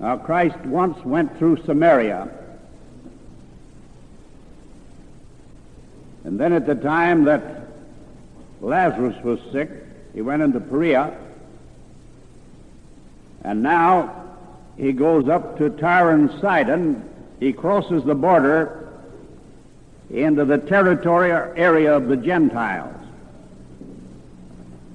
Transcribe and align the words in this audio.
Now, 0.00 0.16
Christ 0.16 0.58
once 0.64 1.04
went 1.04 1.36
through 1.38 1.64
Samaria. 1.64 2.28
And 6.24 6.38
then 6.38 6.52
at 6.52 6.66
the 6.66 6.74
time 6.74 7.24
that 7.24 7.62
Lazarus 8.60 9.16
was 9.24 9.40
sick, 9.50 9.70
he 10.14 10.22
went 10.22 10.42
into 10.42 10.60
Perea. 10.60 11.16
And 13.42 13.62
now 13.62 14.24
he 14.76 14.92
goes 14.92 15.28
up 15.28 15.58
to 15.58 15.70
Tyre 15.70 16.10
and 16.10 16.30
Sidon. 16.40 17.08
He 17.40 17.52
crosses 17.52 18.04
the 18.04 18.14
border 18.14 18.88
into 20.10 20.44
the 20.44 20.58
territory 20.58 21.30
or 21.30 21.52
area 21.56 21.94
of 21.96 22.08
the 22.08 22.16
Gentiles. 22.16 22.94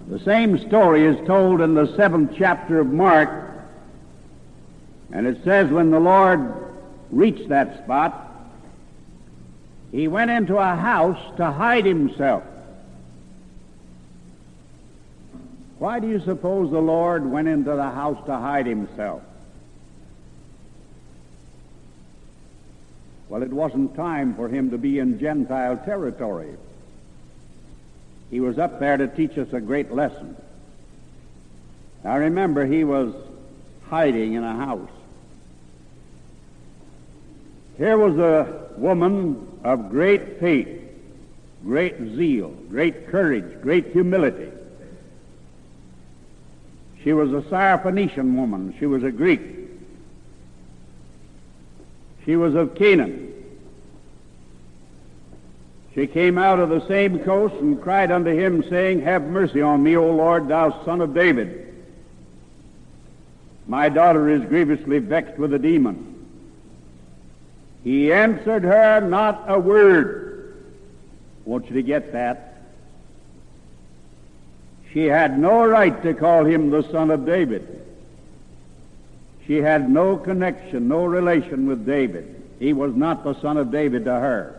The 0.07 0.20
same 0.20 0.57
story 0.59 1.05
is 1.05 1.25
told 1.25 1.61
in 1.61 1.73
the 1.73 1.93
seventh 1.95 2.33
chapter 2.35 2.79
of 2.79 2.88
Mark, 2.88 3.42
and 5.13 5.27
it 5.27 5.44
says 5.44 5.70
when 5.70 5.91
the 5.91 5.99
Lord 5.99 6.52
reached 7.12 7.49
that 7.49 7.84
spot, 7.84 8.31
he 9.91 10.08
went 10.08 10.31
into 10.31 10.58
a 10.58 10.76
house 10.76 11.38
to 11.38 11.52
hide 11.52 11.85
himself. 11.85 12.44
Why 15.77 15.99
do 15.99 16.07
you 16.07 16.20
suppose 16.20 16.71
the 16.71 16.81
Lord 16.81 17.30
went 17.30 17.48
into 17.48 17.76
the 17.76 17.91
house 17.91 18.18
to 18.26 18.35
hide 18.35 18.66
himself? 18.66 19.21
Well, 23.30 23.43
it 23.43 23.54
wasn't 23.54 23.95
time 23.95 24.34
for 24.34 24.49
him 24.49 24.71
to 24.71 24.80
be 24.80 24.98
in 24.98 25.20
Gentile 25.20 25.77
territory. 25.77 26.55
He 28.32 28.40
was 28.40 28.57
up 28.57 28.80
there 28.80 28.98
to 28.98 29.07
teach 29.07 29.38
us 29.38 29.54
a 29.54 29.62
great 29.62 29.91
lesson. 29.91 30.35
Now 32.04 32.18
remember, 32.18 32.66
he 32.66 32.84
was 32.84 33.13
hiding 33.90 34.34
in 34.34 34.43
a 34.43 34.55
house. 34.55 34.90
Here 37.77 37.98
was 37.98 38.18
a 38.18 38.70
woman 38.77 39.60
of 39.63 39.90
great 39.90 40.40
faith, 40.40 40.68
great 41.63 41.98
zeal, 42.15 42.49
great 42.70 43.07
courage, 43.07 43.62
great 43.62 43.88
humility. 43.88 44.52
She 47.04 47.13
was 47.13 47.34
a 47.34 47.41
Syrophoenician 47.49 48.35
woman. 48.35 48.76
She 48.80 48.85
was 48.85 49.04
a 49.04 49.12
Greek. 49.12 49.41
She 52.26 52.35
was 52.35 52.55
of 52.55 52.76
Canaan. 52.76 53.32
She 55.93 56.08
came 56.08 56.37
out 56.37 56.60
of 56.60 56.70
the 56.70 56.87
same 56.87 57.20
coast 57.20 57.55
and 57.55 57.82
cried 57.82 58.10
unto 58.10 58.32
him, 58.32 58.63
saying, 58.70 59.02
Have 59.02 59.24
mercy 59.24 59.62
on 59.62 59.84
me, 59.84 59.98
O 59.98 60.10
Lord, 60.12 60.48
thou 60.48 60.84
son 60.85 61.02
of 61.02 61.13
David. 61.13 61.74
My 63.68 63.90
daughter 63.90 64.30
is 64.30 64.44
grievously 64.46 65.00
vexed 65.00 65.38
with 65.38 65.53
a 65.53 65.59
demon. 65.59 66.12
He 67.84 68.13
answered 68.13 68.63
her 68.63 69.01
not 69.01 69.44
a 69.47 69.59
word. 69.59 70.56
I 71.45 71.50
want 71.50 71.67
you 71.67 71.75
to 71.75 71.84
get 71.84 72.13
that. 72.13 72.62
She 74.94 75.06
had 75.06 75.38
no 75.38 75.66
right 75.66 76.01
to 76.03 76.13
call 76.13 76.45
him 76.45 76.69
the 76.69 76.84
son 76.84 77.12
of 77.12 77.25
David. 77.25 77.81
She 79.45 79.56
had 79.57 79.90
no 79.90 80.16
connection, 80.16 80.88
no 80.88 81.03
relation 81.06 81.67
with 81.67 81.85
David. 81.85 82.41
He 82.59 82.72
was 82.72 82.95
not 82.95 83.23
the 83.23 83.34
son 83.41 83.57
of 83.57 83.72
David 83.72 84.06
to 84.06 84.12
her. 84.12 84.56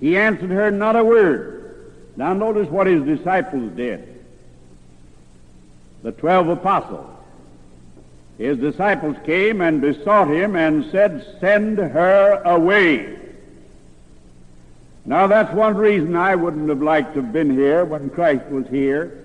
He 0.00 0.16
answered 0.16 0.50
her 0.50 0.70
not 0.70 0.94
a 0.94 1.02
word. 1.02 1.92
Now 2.16 2.34
notice 2.34 2.68
what 2.68 2.86
his 2.86 3.02
disciples 3.02 3.72
did. 3.72 4.22
The 6.02 6.12
twelve 6.12 6.48
apostles. 6.48 7.13
His 8.38 8.58
disciples 8.58 9.16
came 9.24 9.60
and 9.60 9.80
besought 9.80 10.28
him 10.28 10.56
and 10.56 10.90
said, 10.90 11.24
Send 11.40 11.78
her 11.78 12.42
away. 12.44 13.18
Now 15.06 15.26
that's 15.26 15.52
one 15.52 15.76
reason 15.76 16.16
I 16.16 16.34
wouldn't 16.34 16.68
have 16.68 16.82
liked 16.82 17.14
to 17.14 17.22
have 17.22 17.32
been 17.32 17.50
here 17.50 17.84
when 17.84 18.10
Christ 18.10 18.46
was 18.46 18.66
here. 18.68 19.20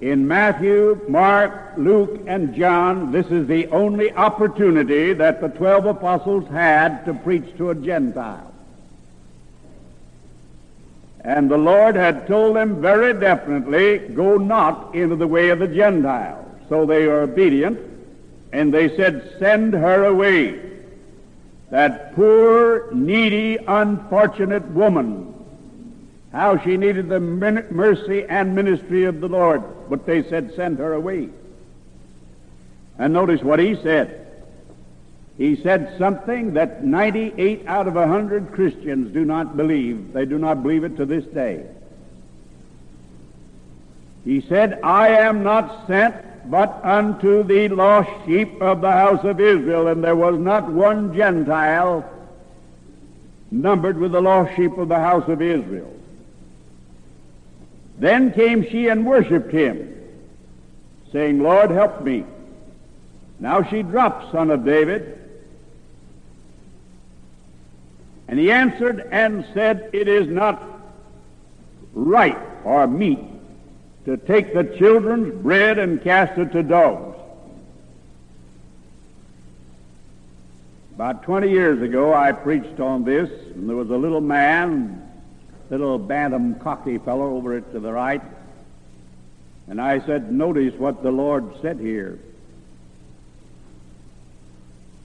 In 0.00 0.26
Matthew, 0.26 1.00
Mark, 1.08 1.74
Luke, 1.76 2.22
and 2.26 2.54
John, 2.54 3.12
this 3.12 3.26
is 3.26 3.46
the 3.46 3.68
only 3.68 4.10
opportunity 4.12 5.12
that 5.12 5.40
the 5.40 5.48
twelve 5.48 5.86
apostles 5.86 6.48
had 6.48 7.04
to 7.04 7.14
preach 7.14 7.56
to 7.58 7.70
a 7.70 7.74
Gentile. 7.74 8.52
And 11.20 11.48
the 11.48 11.58
Lord 11.58 11.94
had 11.94 12.26
told 12.26 12.56
them 12.56 12.80
very 12.80 13.12
definitely, 13.14 13.98
go 13.98 14.38
not 14.38 14.94
into 14.94 15.14
the 15.14 15.28
way 15.28 15.50
of 15.50 15.60
the 15.60 15.68
Gentiles. 15.68 16.51
So 16.68 16.86
they 16.86 17.04
are 17.04 17.22
obedient, 17.22 17.78
and 18.52 18.72
they 18.72 18.94
said, 18.96 19.36
send 19.38 19.74
her 19.74 20.04
away. 20.04 20.60
That 21.70 22.14
poor, 22.14 22.92
needy, 22.92 23.56
unfortunate 23.56 24.64
woman. 24.68 25.34
How 26.32 26.58
she 26.58 26.76
needed 26.76 27.08
the 27.08 27.20
mercy 27.20 28.24
and 28.24 28.54
ministry 28.54 29.04
of 29.04 29.20
the 29.20 29.28
Lord. 29.28 29.62
But 29.90 30.06
they 30.06 30.22
said, 30.22 30.54
send 30.54 30.78
her 30.78 30.94
away. 30.94 31.28
And 32.98 33.12
notice 33.12 33.42
what 33.42 33.58
he 33.58 33.74
said. 33.76 34.18
He 35.38 35.56
said 35.56 35.96
something 35.98 36.54
that 36.54 36.84
98 36.84 37.66
out 37.66 37.88
of 37.88 37.94
100 37.94 38.52
Christians 38.52 39.12
do 39.12 39.24
not 39.24 39.56
believe. 39.56 40.12
They 40.12 40.24
do 40.24 40.38
not 40.38 40.62
believe 40.62 40.84
it 40.84 40.96
to 40.98 41.06
this 41.06 41.24
day. 41.24 41.66
He 44.24 44.40
said, 44.42 44.80
I 44.82 45.08
am 45.08 45.42
not 45.42 45.86
sent 45.86 46.14
but 46.50 46.80
unto 46.84 47.42
the 47.44 47.68
lost 47.68 48.10
sheep 48.26 48.60
of 48.60 48.80
the 48.80 48.90
house 48.90 49.24
of 49.24 49.40
Israel. 49.40 49.88
And 49.88 50.02
there 50.02 50.16
was 50.16 50.38
not 50.38 50.70
one 50.70 51.14
Gentile 51.14 52.08
numbered 53.50 53.98
with 53.98 54.12
the 54.12 54.20
lost 54.20 54.54
sheep 54.56 54.76
of 54.78 54.88
the 54.88 54.98
house 54.98 55.28
of 55.28 55.42
Israel. 55.42 55.92
Then 57.98 58.32
came 58.32 58.68
she 58.68 58.88
and 58.88 59.06
worshipped 59.06 59.52
him, 59.52 59.94
saying, 61.12 61.40
Lord, 61.42 61.70
help 61.70 62.02
me. 62.02 62.24
Now 63.38 63.62
she 63.62 63.82
dropped, 63.82 64.32
son 64.32 64.50
of 64.50 64.64
David. 64.64 65.18
And 68.28 68.38
he 68.38 68.50
answered 68.50 69.06
and 69.10 69.44
said, 69.52 69.90
It 69.92 70.08
is 70.08 70.26
not 70.28 70.62
right 71.92 72.38
or 72.64 72.86
meet 72.86 73.18
to 74.04 74.16
take 74.16 74.52
the 74.52 74.64
children's 74.64 75.34
bread 75.42 75.78
and 75.78 76.02
cast 76.02 76.38
it 76.38 76.52
to 76.52 76.62
dogs. 76.62 77.18
About 80.94 81.22
20 81.22 81.50
years 81.50 81.80
ago, 81.80 82.12
I 82.12 82.32
preached 82.32 82.80
on 82.80 83.04
this, 83.04 83.30
and 83.54 83.68
there 83.68 83.76
was 83.76 83.90
a 83.90 83.96
little 83.96 84.20
man, 84.20 85.08
little 85.70 85.98
bantam 85.98 86.56
cocky 86.56 86.98
fellow 86.98 87.34
over 87.36 87.56
it 87.56 87.72
to 87.72 87.80
the 87.80 87.92
right, 87.92 88.22
and 89.68 89.80
I 89.80 90.04
said, 90.04 90.32
Notice 90.32 90.74
what 90.74 91.02
the 91.02 91.10
Lord 91.10 91.60
said 91.62 91.78
here. 91.78 92.18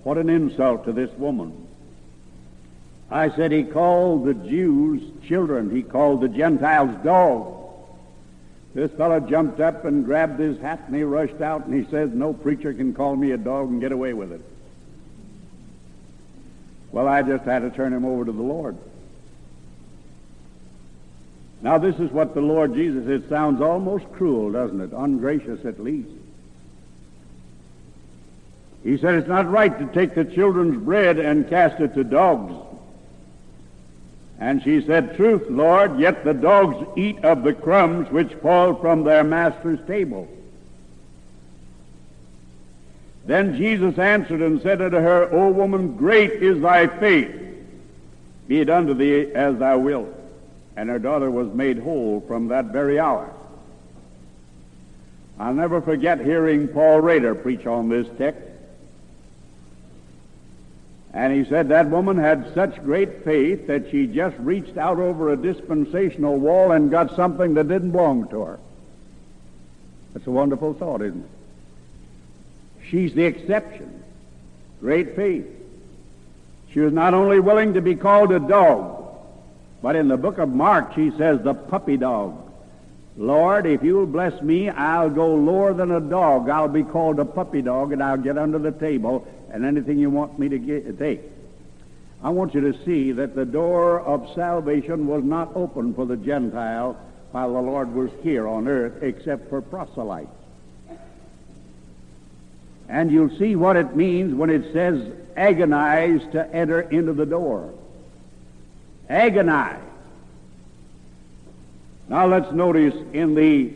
What 0.03 0.17
an 0.17 0.29
insult 0.29 0.85
to 0.85 0.91
this 0.91 1.11
woman. 1.17 1.67
I 3.09 3.29
said, 3.29 3.51
He 3.51 3.63
called 3.63 4.25
the 4.25 4.33
Jews 4.33 5.03
children, 5.25 5.73
He 5.73 5.83
called 5.83 6.21
the 6.21 6.27
Gentiles 6.27 6.95
dogs. 7.03 7.66
This 8.73 8.91
fellow 8.91 9.19
jumped 9.19 9.59
up 9.59 9.85
and 9.85 10.05
grabbed 10.05 10.39
his 10.39 10.59
hat 10.59 10.83
and 10.88 10.95
he 10.95 11.03
rushed 11.03 11.41
out 11.41 11.66
and 11.66 11.73
he 11.73 11.89
says, 11.89 12.11
No 12.13 12.33
preacher 12.33 12.73
can 12.73 12.94
call 12.94 13.16
me 13.16 13.31
a 13.31 13.38
dog 13.38 13.69
and 13.69 13.81
get 13.81 13.91
away 13.91 14.13
with 14.13 14.31
it. 14.31 14.41
Well, 16.91 17.07
I 17.07 17.22
just 17.22 17.44
had 17.44 17.59
to 17.59 17.69
turn 17.69 17.94
him 17.94 18.06
over 18.06 18.25
to 18.25 18.31
the 18.31 18.41
Lord. 18.41 18.77
Now, 21.61 21.79
this 21.79 21.95
is 21.95 22.11
what 22.11 22.33
the 22.33 22.41
Lord 22.41 22.75
Jesus, 22.75 23.07
it 23.07 23.29
sounds 23.29 23.61
almost 23.61 24.11
cruel, 24.13 24.51
doesn't 24.51 24.80
it? 24.80 24.91
Ungracious 24.94 25.65
at 25.65 25.80
least. 25.80 26.09
He 28.83 28.97
said 28.97 29.15
it's 29.15 29.27
not 29.27 29.50
right 29.50 29.77
to 29.80 29.86
take 29.88 30.13
the 30.13 30.24
children's 30.24 30.81
bread 30.83 31.18
and 31.18 31.50
cast 31.50 31.80
it 31.81 31.95
to 31.95 32.03
dogs. 32.03 32.53
And 34.39 34.63
she 34.63 34.81
said, 34.81 35.16
Truth, 35.16 35.50
Lord, 35.50 36.00
yet 36.00 36.24
the 36.24 36.34
dogs 36.34 36.86
eat 36.95 37.24
of 37.24 37.44
the 37.44 37.54
crumbs 37.54 38.10
which 38.12 38.34
fall 38.36 38.75
from 38.75 39.04
their 39.04 39.24
master's 39.24 39.80
table. 39.88 40.28
Then 43.25 43.57
Jesus 43.57 43.98
answered 43.98 44.42
and 44.42 44.62
said 44.62 44.81
unto 44.81 44.98
her, 44.98 45.30
O 45.31 45.50
woman, 45.50 45.98
great 45.98 46.31
is 46.31 46.62
thy 46.62 46.88
faith. 46.88 47.36
Be 48.48 48.62
it 48.62 48.69
unto 48.69 48.94
thee 48.94 49.34
as 49.34 49.57
thou 49.57 49.80
wilt. 49.80 50.07
And 50.78 50.89
her 50.89 51.00
daughter 51.00 51.30
was 51.30 51.51
made 51.54 51.80
whole 51.80 52.22
from 52.22 52.48
that 52.50 52.66
very 52.66 53.00
hour. 53.00 53.30
I'll 55.39 55.54
never 55.54 55.81
forget 55.81 56.19
hearing 56.19 56.68
Paul 56.68 57.01
Rader 57.01 57.36
preach 57.36 57.66
on 57.66 57.89
this 57.89 58.07
text. 58.18 58.46
And 61.17 61.33
he 61.33 61.49
said 61.49 61.69
that 61.69 61.89
woman 61.89 62.15
had 62.15 62.53
such 62.53 62.75
great 62.83 63.23
faith 63.25 63.65
that 63.65 63.89
she 63.89 64.05
just 64.05 64.37
reached 64.37 64.77
out 64.77 64.99
over 64.99 65.33
a 65.33 65.35
dispensational 65.35 66.37
wall 66.37 66.73
and 66.73 66.91
got 66.91 67.15
something 67.15 67.55
that 67.55 67.67
didn't 67.67 67.89
belong 67.89 68.27
to 68.29 68.41
her. 68.41 68.59
That's 70.13 70.27
a 70.27 70.31
wonderful 70.31 70.75
thought, 70.75 71.01
isn't 71.01 71.23
it? 71.23 72.85
She's 72.87 73.15
the 73.15 73.23
exception. 73.23 74.03
Great 74.79 75.15
faith. 75.15 75.47
She 76.71 76.81
was 76.81 76.93
not 76.93 77.15
only 77.15 77.39
willing 77.39 77.73
to 77.73 77.81
be 77.81 77.95
called 77.95 78.31
a 78.31 78.39
dog, 78.39 79.17
but 79.81 79.95
in 79.95 80.09
the 80.09 80.17
book 80.17 80.37
of 80.37 80.49
Mark 80.49 80.93
she 80.93 81.09
says 81.17 81.41
the 81.41 81.55
puppy 81.55 81.97
dog. 81.97 82.46
Lord, 83.17 83.65
if 83.65 83.81
you'll 83.81 84.05
bless 84.05 84.39
me, 84.43 84.69
I'll 84.69 85.09
go 85.09 85.33
lower 85.33 85.73
than 85.73 85.91
a 85.91 85.99
dog. 85.99 86.49
I'll 86.49 86.67
be 86.67 86.83
called 86.83 87.19
a 87.19 87.25
puppy 87.25 87.63
dog, 87.63 87.91
and 87.91 88.03
I'll 88.03 88.17
get 88.17 88.37
under 88.37 88.59
the 88.59 88.71
table, 88.71 89.27
and 89.51 89.65
anything 89.65 89.97
you 89.97 90.11
want 90.11 90.37
me 90.37 90.49
to 90.49 90.59
get, 90.59 90.99
take. 90.99 91.21
I 92.23 92.29
want 92.29 92.53
you 92.53 92.71
to 92.71 92.85
see 92.85 93.11
that 93.13 93.35
the 93.35 93.45
door 93.45 93.99
of 94.01 94.33
salvation 94.35 95.07
was 95.07 95.23
not 95.23 95.55
open 95.55 95.95
for 95.95 96.05
the 96.05 96.17
Gentile 96.17 96.97
while 97.31 97.53
the 97.53 97.61
Lord 97.61 97.93
was 97.93 98.11
here 98.21 98.47
on 98.47 98.67
earth, 98.67 99.01
except 99.01 99.49
for 99.49 99.61
proselytes. 99.61 100.29
And 102.89 103.11
you'll 103.11 103.35
see 103.37 103.55
what 103.55 103.75
it 103.75 103.95
means 103.95 104.33
when 104.33 104.49
it 104.49 104.71
says 104.73 105.11
agonize 105.35 106.21
to 106.31 106.53
enter 106.53 106.81
into 106.81 107.13
the 107.13 107.25
door. 107.25 107.73
Agonize. 109.09 109.81
Now 112.09 112.25
let's 112.25 112.51
notice 112.54 112.94
in 113.13 113.36
the 113.36 113.74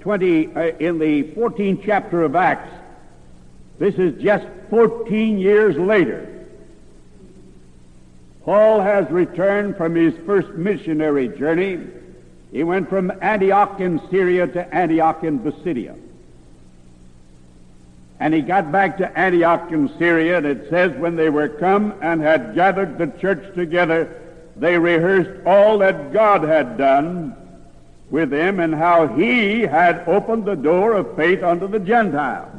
20 0.00 0.56
uh, 0.56 0.60
in 0.78 0.98
the 0.98 1.22
14th 1.22 1.82
chapter 1.84 2.22
of 2.22 2.34
Acts. 2.34 2.72
This 3.78 3.94
is 3.94 4.20
just 4.20 4.46
14 4.70 5.38
years 5.38 5.76
later. 5.76 6.28
Paul 8.44 8.80
has 8.80 9.08
returned 9.10 9.76
from 9.76 9.94
his 9.94 10.14
first 10.26 10.48
missionary 10.50 11.28
journey. 11.28 11.86
He 12.50 12.64
went 12.64 12.88
from 12.88 13.12
Antioch 13.22 13.78
in 13.80 14.00
Syria 14.10 14.48
to 14.48 14.74
Antioch 14.74 15.22
in 15.22 15.38
Pisidia. 15.38 15.94
And 18.18 18.34
he 18.34 18.40
got 18.40 18.70
back 18.70 18.98
to 18.98 19.18
Antioch 19.18 19.70
in 19.70 19.88
Syria, 19.98 20.38
and 20.38 20.46
it 20.46 20.68
says, 20.70 20.92
when 20.96 21.16
they 21.16 21.28
were 21.28 21.48
come 21.48 21.94
and 22.02 22.20
had 22.20 22.54
gathered 22.54 22.98
the 22.98 23.06
church 23.18 23.54
together, 23.54 24.20
they 24.56 24.78
rehearsed 24.78 25.44
all 25.46 25.78
that 25.78 26.12
God 26.12 26.42
had 26.42 26.76
done 26.76 27.36
with 28.12 28.30
them 28.30 28.60
and 28.60 28.72
how 28.72 29.08
he 29.08 29.62
had 29.62 30.04
opened 30.06 30.44
the 30.44 30.54
door 30.54 30.92
of 30.92 31.16
faith 31.16 31.42
unto 31.42 31.66
the 31.66 31.80
Gentiles. 31.80 32.54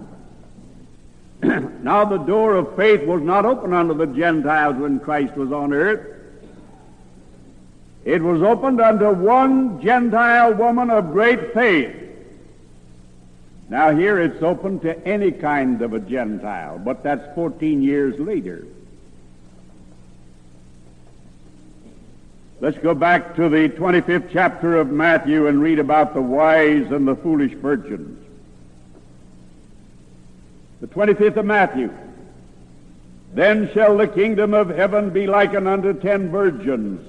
now 1.41 2.03
the 2.03 2.17
door 2.17 2.55
of 2.55 2.75
faith 2.75 3.05
was 3.05 3.21
not 3.21 3.45
open 3.45 3.73
unto 3.73 3.93
the 3.93 4.07
Gentiles 4.07 4.75
when 4.75 4.99
Christ 4.99 5.37
was 5.37 5.53
on 5.53 5.71
earth. 5.71 6.05
It 8.03 8.21
was 8.21 8.41
opened 8.41 8.81
unto 8.81 9.11
one 9.11 9.81
Gentile 9.81 10.53
woman 10.55 10.89
of 10.89 11.13
great 11.13 11.53
faith 11.53 12.03
now 13.73 13.95
here 13.95 14.19
it's 14.19 14.43
open 14.43 14.79
to 14.81 15.03
any 15.03 15.31
kind 15.31 15.81
of 15.81 15.93
a 15.93 15.99
Gentile, 15.99 16.77
but 16.77 17.01
that's 17.01 17.33
14 17.33 17.81
years 17.81 18.19
later. 18.19 18.67
Let's 22.63 22.77
go 22.77 22.95
back 22.95 23.35
to 23.35 23.49
the 23.49 23.67
25th 23.67 24.29
chapter 24.31 24.77
of 24.77 24.89
Matthew 24.89 25.47
and 25.47 25.61
read 25.61 25.79
about 25.79 26.13
the 26.13 26.21
wise 26.21 26.89
and 26.91 27.05
the 27.05 27.17
foolish 27.17 27.51
virgins. 27.55 28.25
The 30.79 30.87
25th 30.87 31.35
of 31.35 31.45
Matthew. 31.45 31.93
Then 33.33 33.69
shall 33.73 33.97
the 33.97 34.07
kingdom 34.07 34.53
of 34.53 34.69
heaven 34.69 35.09
be 35.09 35.27
likened 35.27 35.67
unto 35.67 35.91
ten 35.91 36.31
virgins, 36.31 37.05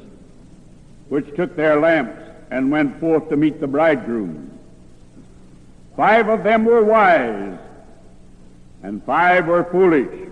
which 1.08 1.36
took 1.36 1.54
their 1.54 1.78
lamps 1.78 2.20
and 2.50 2.72
went 2.72 2.98
forth 2.98 3.28
to 3.28 3.36
meet 3.36 3.60
the 3.60 3.68
bridegroom. 3.68 4.58
Five 5.96 6.28
of 6.28 6.42
them 6.42 6.64
were 6.64 6.82
wise, 6.82 7.60
and 8.82 9.04
five 9.04 9.46
were 9.46 9.62
foolish. 9.62 10.28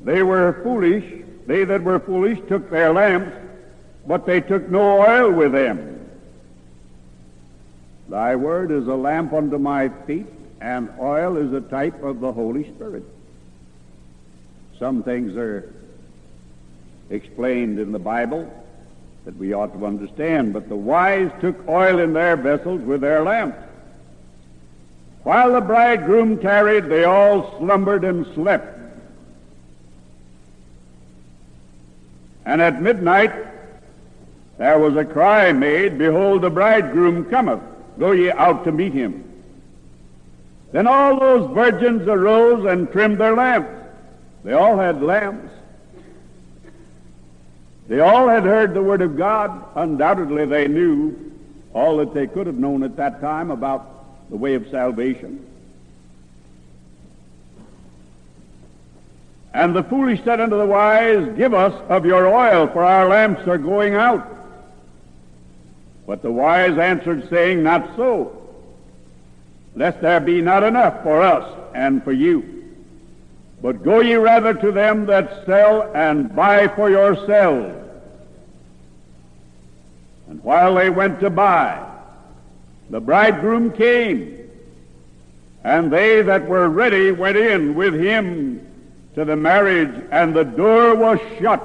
They 0.00 0.22
were 0.22 0.60
foolish. 0.62 1.21
They 1.46 1.64
that 1.64 1.82
were 1.82 1.98
foolish 1.98 2.38
took 2.48 2.70
their 2.70 2.92
lamps, 2.92 3.36
but 4.06 4.26
they 4.26 4.40
took 4.40 4.68
no 4.68 5.00
oil 5.00 5.30
with 5.32 5.52
them. 5.52 6.08
Thy 8.08 8.36
word 8.36 8.70
is 8.70 8.86
a 8.86 8.94
lamp 8.94 9.32
unto 9.32 9.58
my 9.58 9.88
feet, 10.06 10.26
and 10.60 10.90
oil 11.00 11.36
is 11.36 11.52
a 11.52 11.60
type 11.60 12.02
of 12.02 12.20
the 12.20 12.32
Holy 12.32 12.64
Spirit. 12.74 13.04
Some 14.78 15.02
things 15.02 15.36
are 15.36 15.72
explained 17.10 17.78
in 17.78 17.92
the 17.92 17.98
Bible 17.98 18.52
that 19.24 19.36
we 19.36 19.52
ought 19.52 19.72
to 19.78 19.86
understand. 19.86 20.52
But 20.52 20.68
the 20.68 20.76
wise 20.76 21.30
took 21.40 21.68
oil 21.68 22.00
in 22.00 22.12
their 22.12 22.36
vessels 22.36 22.80
with 22.82 23.00
their 23.00 23.22
lamps. 23.22 23.58
While 25.22 25.52
the 25.52 25.60
bridegroom 25.60 26.38
tarried, 26.38 26.86
they 26.86 27.04
all 27.04 27.56
slumbered 27.58 28.04
and 28.04 28.26
slept. 28.34 28.81
And 32.52 32.60
at 32.60 32.82
midnight 32.82 33.32
there 34.58 34.78
was 34.78 34.94
a 34.94 35.06
cry 35.06 35.52
made, 35.52 35.96
Behold, 35.96 36.42
the 36.42 36.50
bridegroom 36.50 37.24
cometh. 37.30 37.62
Go 37.98 38.12
ye 38.12 38.30
out 38.30 38.64
to 38.64 38.72
meet 38.72 38.92
him. 38.92 39.24
Then 40.70 40.86
all 40.86 41.18
those 41.18 41.50
virgins 41.54 42.06
arose 42.06 42.66
and 42.66 42.92
trimmed 42.92 43.16
their 43.16 43.34
lamps. 43.34 43.70
They 44.44 44.52
all 44.52 44.76
had 44.76 45.02
lamps. 45.02 45.50
They 47.88 48.00
all 48.00 48.28
had 48.28 48.42
heard 48.42 48.74
the 48.74 48.82
Word 48.82 49.00
of 49.00 49.16
God. 49.16 49.64
Undoubtedly, 49.74 50.44
they 50.44 50.68
knew 50.68 51.32
all 51.72 51.96
that 51.96 52.12
they 52.12 52.26
could 52.26 52.46
have 52.46 52.58
known 52.58 52.82
at 52.82 52.96
that 52.98 53.22
time 53.22 53.50
about 53.50 54.28
the 54.28 54.36
way 54.36 54.52
of 54.56 54.68
salvation. 54.68 55.42
And 59.54 59.76
the 59.76 59.82
foolish 59.82 60.22
said 60.24 60.40
unto 60.40 60.56
the 60.56 60.66
wise, 60.66 61.36
Give 61.36 61.52
us 61.52 61.74
of 61.88 62.06
your 62.06 62.26
oil, 62.26 62.68
for 62.68 62.84
our 62.84 63.08
lamps 63.08 63.46
are 63.46 63.58
going 63.58 63.94
out. 63.94 64.26
But 66.06 66.22
the 66.22 66.32
wise 66.32 66.78
answered, 66.78 67.28
saying, 67.28 67.62
Not 67.62 67.94
so, 67.96 68.54
lest 69.74 70.00
there 70.00 70.20
be 70.20 70.40
not 70.40 70.62
enough 70.62 71.02
for 71.02 71.20
us 71.22 71.58
and 71.74 72.02
for 72.02 72.12
you. 72.12 72.72
But 73.60 73.84
go 73.84 74.00
ye 74.00 74.14
rather 74.14 74.54
to 74.54 74.72
them 74.72 75.06
that 75.06 75.44
sell 75.46 75.90
and 75.94 76.34
buy 76.34 76.68
for 76.68 76.90
yourselves. 76.90 77.78
And 80.28 80.42
while 80.42 80.74
they 80.74 80.88
went 80.88 81.20
to 81.20 81.30
buy, 81.30 81.86
the 82.88 83.00
bridegroom 83.00 83.72
came, 83.72 84.50
and 85.62 85.92
they 85.92 86.22
that 86.22 86.48
were 86.48 86.68
ready 86.68 87.12
went 87.12 87.36
in 87.36 87.74
with 87.74 87.94
him 87.94 88.71
to 89.14 89.24
the 89.24 89.36
marriage, 89.36 90.06
and 90.10 90.34
the 90.34 90.44
door 90.44 90.94
was 90.94 91.18
shut. 91.38 91.62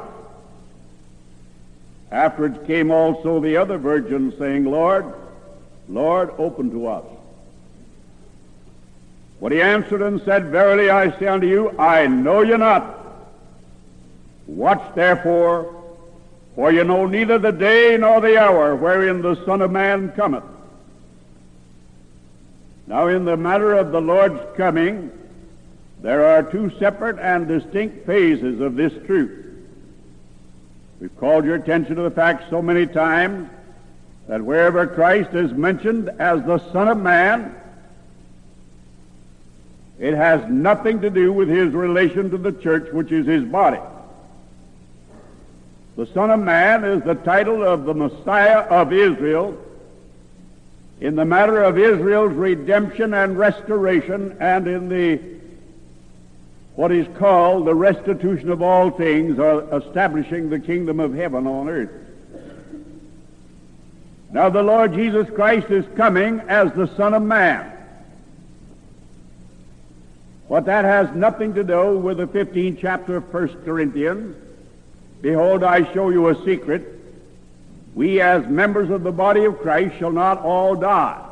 Afterwards 2.11 2.59
came 2.67 2.91
also 2.91 3.39
the 3.39 3.57
other 3.57 3.77
virgins, 3.77 4.37
saying, 4.37 4.65
Lord, 4.65 5.13
Lord, 5.89 6.31
open 6.37 6.71
to 6.71 6.87
us. 6.87 7.05
But 9.41 9.51
he 9.51 9.61
answered 9.61 10.01
and 10.01 10.21
said, 10.23 10.45
Verily 10.45 10.89
I 10.89 11.17
say 11.19 11.27
unto 11.27 11.47
you, 11.47 11.77
I 11.77 12.07
know 12.07 12.41
you 12.41 12.57
not. 12.57 12.95
Watch 14.47 14.95
therefore, 14.95 15.83
for 16.55 16.71
you 16.71 16.83
know 16.83 17.05
neither 17.05 17.37
the 17.37 17.51
day 17.51 17.97
nor 17.99 18.19
the 18.19 18.37
hour 18.37 18.75
wherein 18.75 19.21
the 19.21 19.35
Son 19.45 19.61
of 19.61 19.71
Man 19.71 20.11
cometh. 20.13 20.43
Now 22.87 23.07
in 23.07 23.25
the 23.25 23.37
matter 23.37 23.73
of 23.73 23.91
the 23.91 24.01
Lord's 24.01 24.39
coming, 24.55 25.11
there 26.01 26.27
are 26.27 26.43
two 26.43 26.71
separate 26.77 27.17
and 27.19 27.47
distinct 27.47 28.05
phases 28.05 28.59
of 28.59 28.75
this 28.75 28.93
truth. 29.05 29.45
We've 30.99 31.15
called 31.17 31.45
your 31.45 31.55
attention 31.55 31.95
to 31.95 32.03
the 32.03 32.11
fact 32.11 32.49
so 32.49 32.61
many 32.61 32.85
times 32.87 33.49
that 34.27 34.41
wherever 34.41 34.85
Christ 34.87 35.33
is 35.33 35.51
mentioned 35.51 36.09
as 36.19 36.43
the 36.43 36.59
Son 36.71 36.87
of 36.87 36.97
Man, 36.97 37.55
it 39.99 40.13
has 40.13 40.47
nothing 40.49 41.01
to 41.01 41.09
do 41.09 41.33
with 41.33 41.49
his 41.49 41.73
relation 41.73 42.29
to 42.31 42.37
the 42.37 42.51
church, 42.51 42.91
which 42.91 43.11
is 43.11 43.25
his 43.25 43.43
body. 43.43 43.79
The 45.95 46.05
Son 46.07 46.29
of 46.29 46.39
Man 46.39 46.83
is 46.83 47.03
the 47.03 47.15
title 47.15 47.63
of 47.63 47.85
the 47.85 47.93
Messiah 47.93 48.59
of 48.59 48.93
Israel 48.93 49.57
in 50.99 51.15
the 51.15 51.25
matter 51.25 51.63
of 51.63 51.77
Israel's 51.77 52.33
redemption 52.33 53.13
and 53.13 53.37
restoration 53.37 54.37
and 54.39 54.67
in 54.67 54.89
the 54.89 55.36
what 56.77 56.91
is 56.91 57.07
called 57.17 57.65
the 57.65 57.73
restitution 57.73 58.51
of 58.51 58.61
all 58.61 58.91
things 58.91 59.39
or 59.39 59.63
establishing 59.75 60.47
the 60.47 60.59
kingdom 60.59 60.99
of 60.99 61.11
heaven 61.11 61.47
on 61.47 61.67
earth. 61.67 61.89
Now 64.31 64.49
the 64.49 64.61
Lord 64.61 64.93
Jesus 64.93 65.27
Christ 65.31 65.71
is 65.71 65.85
coming 65.95 66.39
as 66.41 66.71
the 66.73 66.85
Son 66.95 67.15
of 67.15 67.23
Man. 67.23 67.71
But 70.47 70.65
that 70.65 70.85
has 70.85 71.09
nothing 71.15 71.55
to 71.55 71.63
do 71.63 71.97
with 71.97 72.17
the 72.17 72.27
15th 72.27 72.77
chapter 72.79 73.15
of 73.15 73.33
1 73.33 73.63
Corinthians. 73.65 74.35
Behold, 75.23 75.63
I 75.63 75.91
show 75.95 76.11
you 76.11 76.29
a 76.29 76.45
secret. 76.45 76.93
we 77.95 78.21
as 78.21 78.45
members 78.45 78.91
of 78.91 79.01
the 79.01 79.11
body 79.11 79.45
of 79.45 79.57
Christ 79.61 79.97
shall 79.97 80.11
not 80.11 80.43
all 80.43 80.75
die. 80.75 81.25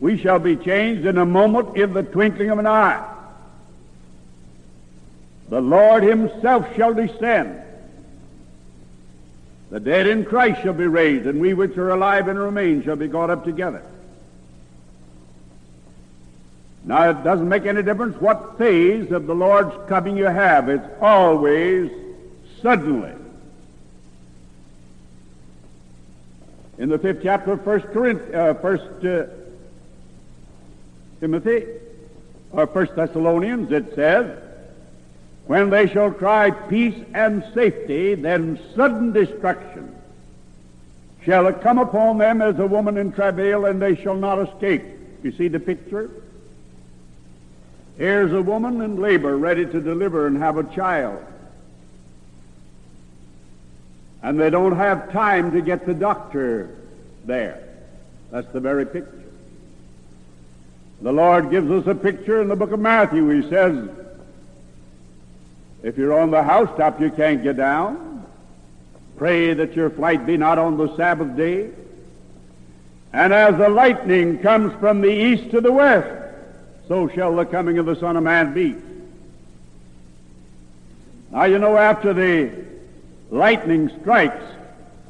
We 0.00 0.18
shall 0.18 0.40
be 0.40 0.56
changed 0.56 1.06
in 1.06 1.18
a 1.18 1.24
moment, 1.24 1.76
in 1.76 1.92
the 1.92 2.02
twinkling 2.02 2.50
of 2.50 2.58
an 2.58 2.66
eye. 2.66 3.10
The 5.52 5.60
Lord 5.60 6.02
himself 6.02 6.74
shall 6.76 6.94
descend. 6.94 7.60
The 9.68 9.80
dead 9.80 10.06
in 10.06 10.24
Christ 10.24 10.62
shall 10.62 10.72
be 10.72 10.86
raised, 10.86 11.26
and 11.26 11.42
we 11.42 11.52
which 11.52 11.76
are 11.76 11.90
alive 11.90 12.28
and 12.28 12.38
remain 12.38 12.82
shall 12.82 12.96
be 12.96 13.06
caught 13.06 13.28
up 13.28 13.44
together. 13.44 13.82
Now, 16.86 17.10
it 17.10 17.22
doesn't 17.22 17.50
make 17.50 17.66
any 17.66 17.82
difference 17.82 18.18
what 18.18 18.56
phase 18.56 19.12
of 19.12 19.26
the 19.26 19.34
Lord's 19.34 19.74
coming 19.90 20.16
you 20.16 20.24
have. 20.24 20.70
It's 20.70 20.88
always 21.02 21.90
suddenly. 22.62 23.12
In 26.78 26.88
the 26.88 26.98
fifth 26.98 27.20
chapter 27.22 27.52
of 27.52 27.62
First 27.62 27.92
Corinth, 27.92 28.34
uh, 28.34 28.54
First 28.54 29.04
uh, 29.04 29.26
Timothy, 31.20 31.66
or 32.52 32.66
First 32.68 32.96
Thessalonians, 32.96 33.70
it 33.70 33.94
says, 33.94 34.38
"When 35.46 35.70
they 35.70 35.86
shall 35.86 36.10
cry 36.10 36.50
peace 36.50 37.04
and 37.14 37.44
safety, 37.52 38.14
then 38.14 38.58
sudden 38.74 39.12
destruction 39.12 39.94
shall 41.24 41.52
come 41.52 41.78
upon 41.78 42.18
them 42.18 42.42
as 42.42 42.58
a 42.58 42.66
woman 42.66 42.96
in 42.96 43.12
travail, 43.12 43.66
and 43.66 43.80
they 43.80 43.94
shall 43.94 44.16
not 44.16 44.38
escape." 44.38 44.82
You 45.22 45.32
see 45.32 45.48
the 45.48 45.60
picture? 45.60 46.10
Here's 47.98 48.32
a 48.32 48.42
woman 48.42 48.80
in 48.80 49.00
labor 49.00 49.36
ready 49.36 49.66
to 49.66 49.80
deliver 49.80 50.26
and 50.26 50.38
have 50.38 50.56
a 50.56 50.64
child. 50.64 51.22
And 54.22 54.38
they 54.40 54.50
don't 54.50 54.76
have 54.76 55.12
time 55.12 55.52
to 55.52 55.60
get 55.60 55.84
the 55.84 55.94
doctor 55.94 56.70
there. 57.24 57.58
That's 58.30 58.48
the 58.52 58.60
very 58.60 58.86
picture. 58.86 59.18
The 61.02 61.12
Lord 61.12 61.50
gives 61.50 61.70
us 61.70 61.86
a 61.86 61.94
picture 61.94 62.40
in 62.40 62.48
the 62.48 62.56
book 62.56 62.72
of 62.72 62.80
Matthew. 62.80 63.28
He 63.28 63.48
says, 63.48 63.88
if 65.82 65.98
you're 65.98 66.18
on 66.18 66.30
the 66.30 66.42
housetop, 66.42 67.00
you 67.00 67.10
can't 67.10 67.42
get 67.42 67.56
down. 67.56 68.24
Pray 69.16 69.54
that 69.54 69.74
your 69.74 69.90
flight 69.90 70.26
be 70.26 70.36
not 70.36 70.58
on 70.58 70.76
the 70.76 70.94
Sabbath 70.96 71.36
day. 71.36 71.70
And 73.12 73.32
as 73.32 73.58
the 73.58 73.68
lightning 73.68 74.38
comes 74.38 74.72
from 74.80 75.00
the 75.00 75.10
east 75.10 75.50
to 75.50 75.60
the 75.60 75.72
west, 75.72 76.08
so 76.88 77.08
shall 77.08 77.34
the 77.36 77.44
coming 77.44 77.78
of 77.78 77.86
the 77.86 77.96
Son 77.96 78.16
of 78.16 78.22
Man 78.22 78.54
be. 78.54 78.76
Now, 81.30 81.44
you 81.44 81.58
know, 81.58 81.76
after 81.76 82.12
the 82.12 82.52
lightning 83.30 83.90
strikes, 84.00 84.44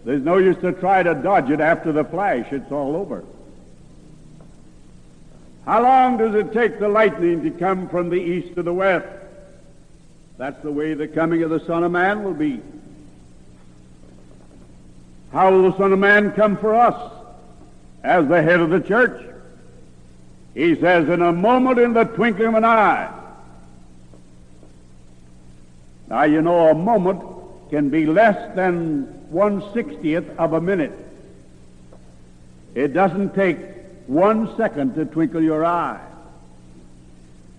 there's 0.05 0.23
no 0.23 0.39
use 0.39 0.57
to 0.59 0.73
try 0.73 1.03
to 1.03 1.15
dodge 1.15 1.51
it 1.51 1.61
after 1.61 1.93
the 1.93 2.05
flash. 2.05 2.47
It's 2.53 2.73
all 2.73 2.97
over. 2.97 3.25
How 5.65 5.83
long 5.83 6.17
does 6.17 6.35
it 6.35 6.53
take 6.53 6.81
the 6.81 6.89
lightning 6.89 7.43
to 7.45 7.51
come 7.51 7.89
from 7.89 8.11
the 8.11 8.17
east 8.17 8.55
to 8.57 8.63
the 8.63 8.73
west? 8.73 9.07
That's 10.43 10.61
the 10.65 10.73
way 10.73 10.95
the 10.95 11.07
coming 11.07 11.45
of 11.45 11.51
the 11.51 11.65
Son 11.67 11.85
of 11.85 11.93
Man 11.93 12.25
will 12.25 12.35
be. 12.35 12.61
How 15.31 15.53
will 15.53 15.71
the 15.71 15.79
Son 15.79 15.93
of 15.93 16.01
Man 16.01 16.33
come 16.33 16.57
for 16.57 16.75
us 16.75 17.13
as 18.03 18.27
the 18.27 18.43
head 18.43 18.59
of 18.59 18.71
the 18.71 18.81
church? 18.81 19.25
He 20.53 20.75
says, 20.75 21.09
in 21.09 21.23
a 21.23 21.33
moment, 21.33 21.79
in 21.79 21.93
the 21.93 22.03
twinkling 22.03 22.49
of 22.49 22.55
an 22.55 22.65
eye. 22.65 23.09
Now, 26.09 26.25
you 26.25 26.43
know, 26.43 26.71
a 26.71 26.75
moment 26.75 27.23
can 27.71 27.89
be 27.91 28.07
less 28.07 28.57
than 28.57 29.03
one 29.31 29.63
sixtieth 29.73 30.29
of 30.41 30.55
a 30.55 30.61
minute. 30.61 30.93
It 32.75 32.93
doesn't 32.93 33.37
take 33.37 33.61
one 34.09 34.57
second 34.57 34.97
to 34.97 35.05
twinkle 35.05 35.41
your 35.41 35.65
eye. 35.65 36.01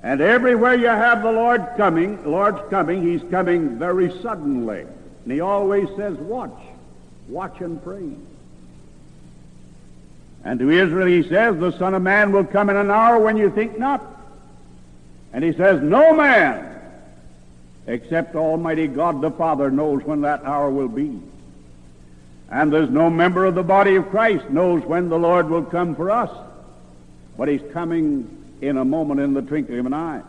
And 0.04 0.20
everywhere 0.20 0.76
you 0.76 0.88
have 0.88 1.24
the 1.24 1.32
Lord 1.32 1.66
coming, 1.78 2.30
Lord's 2.30 2.62
coming, 2.70 3.02
He's 3.02 3.24
coming 3.32 3.80
very 3.80 4.12
suddenly. 4.22 4.82
And 4.82 5.32
He 5.32 5.40
always 5.40 5.88
says, 5.96 6.18
watch, 6.18 6.52
watch 7.30 7.62
and 7.62 7.82
pray. 7.82 8.12
And 10.44 10.60
to 10.60 10.70
Israel 10.70 11.08
he 11.08 11.24
says, 11.24 11.58
The 11.58 11.72
Son 11.72 11.94
of 11.94 12.02
Man 12.02 12.32
will 12.32 12.44
come 12.44 12.70
in 12.70 12.76
an 12.76 12.92
hour 12.92 13.20
when 13.20 13.38
you 13.38 13.50
think 13.50 13.80
not. 13.80 14.06
And 15.32 15.44
he 15.44 15.54
says, 15.54 15.82
No 15.82 16.14
man 16.14 16.70
except 17.88 18.36
Almighty 18.36 18.88
God 18.88 19.22
the 19.22 19.32
Father 19.32 19.72
knows 19.72 20.04
when 20.04 20.22
that 20.22 20.44
hour 20.44 20.70
will 20.70 20.90
be. 20.90 21.20
And 22.50 22.72
there's 22.72 22.90
no 22.90 23.10
member 23.10 23.46
of 23.46 23.56
the 23.56 23.64
body 23.64 23.96
of 23.96 24.10
Christ 24.10 24.50
knows 24.50 24.84
when 24.84 25.10
the 25.10 25.18
Lord 25.18 25.50
will 25.50 25.64
come 25.64 25.96
for 25.96 26.12
us. 26.12 26.30
But 27.38 27.48
he's 27.48 27.64
coming 27.72 28.43
in 28.63 28.77
a 28.77 28.86
moment 28.86 29.20
in 29.20 29.34
the 29.34 29.41
twinkling 29.41 29.79
of 29.79 29.86
an 29.86 29.93
eye. 29.93 30.22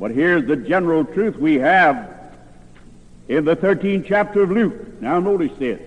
But 0.00 0.10
here's 0.10 0.46
the 0.46 0.56
general 0.56 1.04
truth 1.04 1.36
we 1.36 1.54
have 1.54 2.10
in 3.28 3.44
the 3.44 3.56
13th 3.56 4.06
chapter 4.06 4.42
of 4.42 4.50
Luke. 4.50 5.00
Now 5.00 5.20
notice 5.20 5.56
this. 5.58 5.80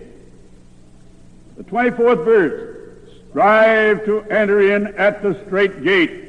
The 1.58 1.64
24th 1.64 2.26
verse. 2.26 2.72
Strive 3.30 4.06
to 4.06 4.22
enter 4.22 4.74
in 4.74 4.88
at 4.96 5.22
the 5.22 5.38
strait 5.46 5.84
gate. 5.84 6.26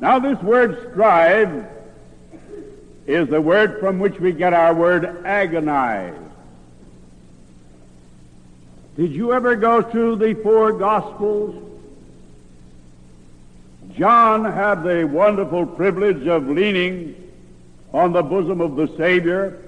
Now, 0.00 0.18
this 0.18 0.40
word 0.42 0.90
strive 0.90 1.66
is 3.06 3.28
the 3.28 3.40
word 3.40 3.78
from 3.80 4.00
which 4.00 4.18
we 4.18 4.32
get 4.32 4.52
our 4.52 4.74
word 4.74 5.24
agonize. 5.24 6.14
Did 8.96 9.12
you 9.12 9.32
ever 9.32 9.54
go 9.54 9.82
through 9.82 10.16
the 10.16 10.34
four 10.34 10.72
Gospels? 10.72 11.77
John 13.98 14.44
had 14.44 14.84
the 14.84 15.04
wonderful 15.04 15.66
privilege 15.66 16.28
of 16.28 16.48
leaning 16.48 17.16
on 17.92 18.12
the 18.12 18.22
bosom 18.22 18.60
of 18.60 18.76
the 18.76 18.86
Savior, 18.96 19.58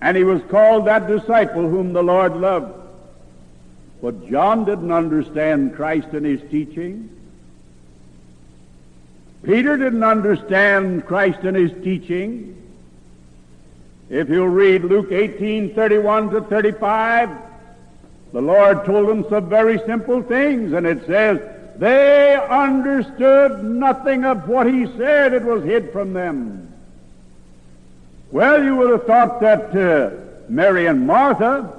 and 0.00 0.16
he 0.16 0.22
was 0.22 0.40
called 0.48 0.86
that 0.86 1.08
disciple 1.08 1.68
whom 1.68 1.92
the 1.92 2.02
Lord 2.02 2.36
loved. 2.36 2.72
But 4.00 4.30
John 4.30 4.64
didn't 4.64 4.92
understand 4.92 5.74
Christ 5.74 6.06
and 6.12 6.24
his 6.24 6.40
teaching. 6.48 7.10
Peter 9.42 9.76
didn't 9.76 10.04
understand 10.04 11.04
Christ 11.04 11.40
and 11.40 11.56
his 11.56 11.72
teaching. 11.82 12.54
If 14.10 14.28
you'll 14.28 14.48
read 14.48 14.84
Luke 14.84 15.10
18, 15.10 15.74
31 15.74 16.30
to 16.30 16.40
35, 16.42 17.30
the 18.32 18.40
Lord 18.40 18.84
told 18.84 19.08
them 19.08 19.26
some 19.28 19.48
very 19.48 19.78
simple 19.86 20.22
things, 20.22 20.72
and 20.72 20.86
it 20.86 21.04
says, 21.04 21.40
they 21.78 22.34
understood 22.34 23.64
nothing 23.64 24.24
of 24.24 24.48
what 24.48 24.66
he 24.66 24.86
said. 24.96 25.32
It 25.32 25.42
was 25.42 25.64
hid 25.64 25.92
from 25.92 26.12
them. 26.12 26.72
Well, 28.30 28.62
you 28.62 28.76
would 28.76 28.90
have 28.90 29.06
thought 29.06 29.40
that 29.40 29.74
uh, 29.74 30.10
Mary 30.48 30.86
and 30.86 31.06
Martha 31.06 31.78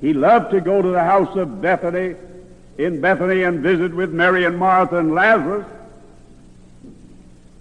he 0.00 0.14
loved 0.14 0.50
to 0.52 0.60
go 0.60 0.80
to 0.80 0.88
the 0.88 1.02
house 1.02 1.36
of 1.36 1.60
Bethany, 1.60 2.16
in 2.78 3.00
Bethany, 3.00 3.42
and 3.42 3.60
visit 3.60 3.94
with 3.94 4.12
Mary 4.12 4.44
and 4.44 4.56
Martha 4.56 4.96
and 4.96 5.14
Lazarus. 5.14 5.66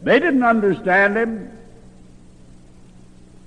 They 0.02 0.20
didn't 0.20 0.44
understand 0.44 1.18
him 1.18 1.52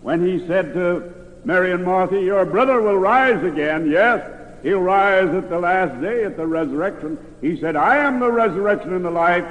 when 0.02 0.26
he 0.26 0.46
said 0.46 0.74
to 0.74 1.14
Mary 1.44 1.72
and 1.72 1.84
Martha, 1.84 2.20
Your 2.20 2.44
brother 2.44 2.82
will 2.82 2.98
rise 2.98 3.42
again. 3.42 3.90
Yes, 3.90 4.20
he'll 4.62 4.80
rise 4.80 5.28
at 5.34 5.48
the 5.48 5.58
last 5.58 6.00
day, 6.00 6.24
at 6.24 6.36
the 6.36 6.46
resurrection. 6.46 7.18
He 7.40 7.58
said, 7.58 7.76
I 7.76 7.98
am 7.98 8.20
the 8.20 8.30
resurrection 8.30 8.94
and 8.94 9.04
the 9.04 9.10
life. 9.10 9.44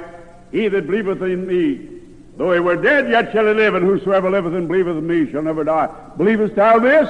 He 0.50 0.68
that 0.68 0.86
believeth 0.86 1.22
in 1.22 1.46
me, 1.46 1.88
though 2.36 2.52
he 2.52 2.60
were 2.60 2.76
dead, 2.76 3.10
yet 3.10 3.32
shall 3.32 3.46
he 3.46 3.54
live, 3.54 3.74
and 3.74 3.84
whosoever 3.84 4.30
liveth 4.30 4.54
and 4.54 4.68
believeth 4.68 4.96
in 4.96 5.06
me 5.06 5.30
shall 5.30 5.42
never 5.42 5.64
die. 5.64 5.88
Believest 6.16 6.54
thou 6.54 6.78
this? 6.78 7.08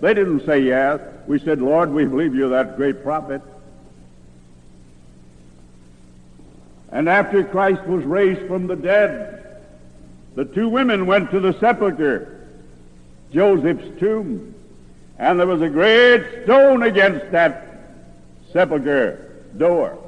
They 0.00 0.14
didn't 0.14 0.44
say 0.44 0.60
yes. 0.60 1.00
We 1.26 1.38
said, 1.38 1.60
Lord, 1.60 1.90
we 1.90 2.04
believe 2.04 2.34
you're 2.34 2.50
that 2.50 2.76
great 2.76 3.02
prophet. 3.02 3.42
And 6.92 7.08
after 7.08 7.44
Christ 7.44 7.82
was 7.84 8.04
raised 8.04 8.46
from 8.46 8.66
the 8.66 8.76
dead, 8.76 9.62
the 10.34 10.44
two 10.44 10.68
women 10.68 11.06
went 11.06 11.30
to 11.30 11.40
the 11.40 11.52
sepulchre, 11.58 12.48
Joseph's 13.32 13.98
tomb, 13.98 14.54
and 15.18 15.40
there 15.40 15.46
was 15.46 15.62
a 15.62 15.68
great 15.68 16.44
stone 16.44 16.82
against 16.82 17.30
that 17.32 17.66
sepulchre 18.52 19.32
door. 19.56 19.98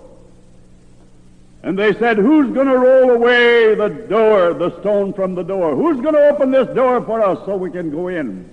And 1.62 1.78
they 1.78 1.92
said, 1.94 2.18
Who's 2.18 2.52
going 2.54 2.68
to 2.68 2.78
roll 2.78 3.10
away 3.10 3.74
the 3.74 3.88
door, 3.88 4.54
the 4.54 4.78
stone 4.80 5.12
from 5.12 5.34
the 5.34 5.42
door? 5.42 5.74
Who's 5.74 6.00
going 6.00 6.14
to 6.14 6.28
open 6.28 6.50
this 6.50 6.68
door 6.74 7.02
for 7.04 7.22
us 7.22 7.38
so 7.46 7.56
we 7.56 7.70
can 7.70 7.90
go 7.90 8.08
in? 8.08 8.48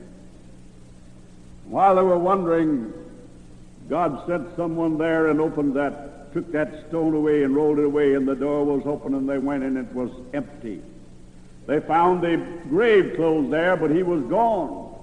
While 1.65 1.95
they 1.95 2.01
were 2.01 2.17
wondering, 2.17 2.91
God 3.89 4.25
sent 4.27 4.55
someone 4.55 4.97
there 4.97 5.27
and 5.27 5.39
opened 5.39 5.75
that, 5.75 6.33
took 6.33 6.51
that 6.51 6.87
stone 6.87 7.13
away 7.13 7.43
and 7.43 7.55
rolled 7.55 7.79
it 7.79 7.85
away, 7.85 8.15
and 8.15 8.27
the 8.27 8.35
door 8.35 8.65
was 8.65 8.85
open, 8.85 9.13
and 9.13 9.29
they 9.29 9.37
went 9.37 9.63
in, 9.63 9.77
it 9.77 9.91
was 9.93 10.09
empty. 10.33 10.81
They 11.67 11.79
found 11.79 12.21
the 12.21 12.37
grave 12.69 13.15
clothes 13.15 13.49
there, 13.51 13.75
but 13.75 13.91
he 13.91 14.03
was 14.03 14.21
gone. 14.23 14.94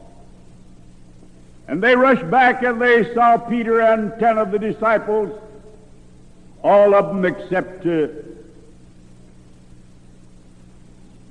And 1.72 1.82
they 1.82 1.96
rushed 1.96 2.30
back 2.30 2.62
and 2.64 2.78
they 2.78 3.14
saw 3.14 3.38
Peter 3.38 3.80
and 3.80 4.12
ten 4.20 4.36
of 4.36 4.50
the 4.50 4.58
disciples, 4.58 5.40
all 6.62 6.94
of 6.94 7.06
them 7.06 7.24
except 7.24 7.86
uh, 7.86 8.08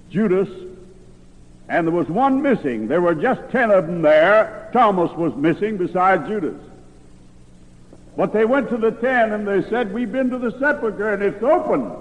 Judas, 0.10 0.50
and 1.70 1.86
there 1.86 1.94
was 1.94 2.08
one 2.08 2.42
missing. 2.42 2.88
There 2.88 3.02
were 3.02 3.14
just 3.14 3.52
ten 3.52 3.70
of 3.70 3.86
them 3.86 4.02
there. 4.02 4.68
Thomas 4.74 5.12
was 5.12 5.36
missing 5.36 5.78
besides 5.78 6.28
Judas. 6.28 6.60
But 8.18 8.34
they 8.34 8.46
went 8.46 8.70
to 8.70 8.78
the 8.78 8.94
ten 8.94 9.34
and 9.34 9.48
they 9.48 9.62
said, 9.70 9.94
We've 9.94 10.12
been 10.12 10.32
to 10.32 10.40
the 10.40 10.58
sepulchre 10.58 11.14
and 11.14 11.22
it's 11.22 11.44
open. 11.44 11.92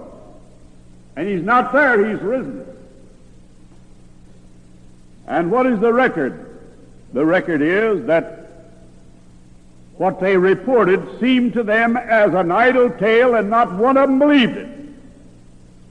And 1.15 1.29
he's 1.29 1.43
not 1.43 1.75
there, 1.75 2.11
he's 2.11 2.23
risen. 2.23 2.67
And 5.27 5.51
what 5.51 5.67
is 5.67 5.79
the 5.79 5.93
record? 5.93 6.50
The 7.13 7.25
record 7.25 7.63
is 7.63 8.07
that 8.07 8.37
what 9.97 10.21
they 10.21 10.37
reported 10.37 11.21
seemed 11.21 11.53
to 11.55 11.63
them 11.63 11.97
as 11.97 12.33
an 12.33 12.51
idle 12.51 12.91
tale, 12.91 13.35
and 13.35 13.51
not 13.51 13.73
one 13.75 13.97
of 13.97 14.09
them 14.09 14.19
believed 14.19 14.57
it. 14.57 14.69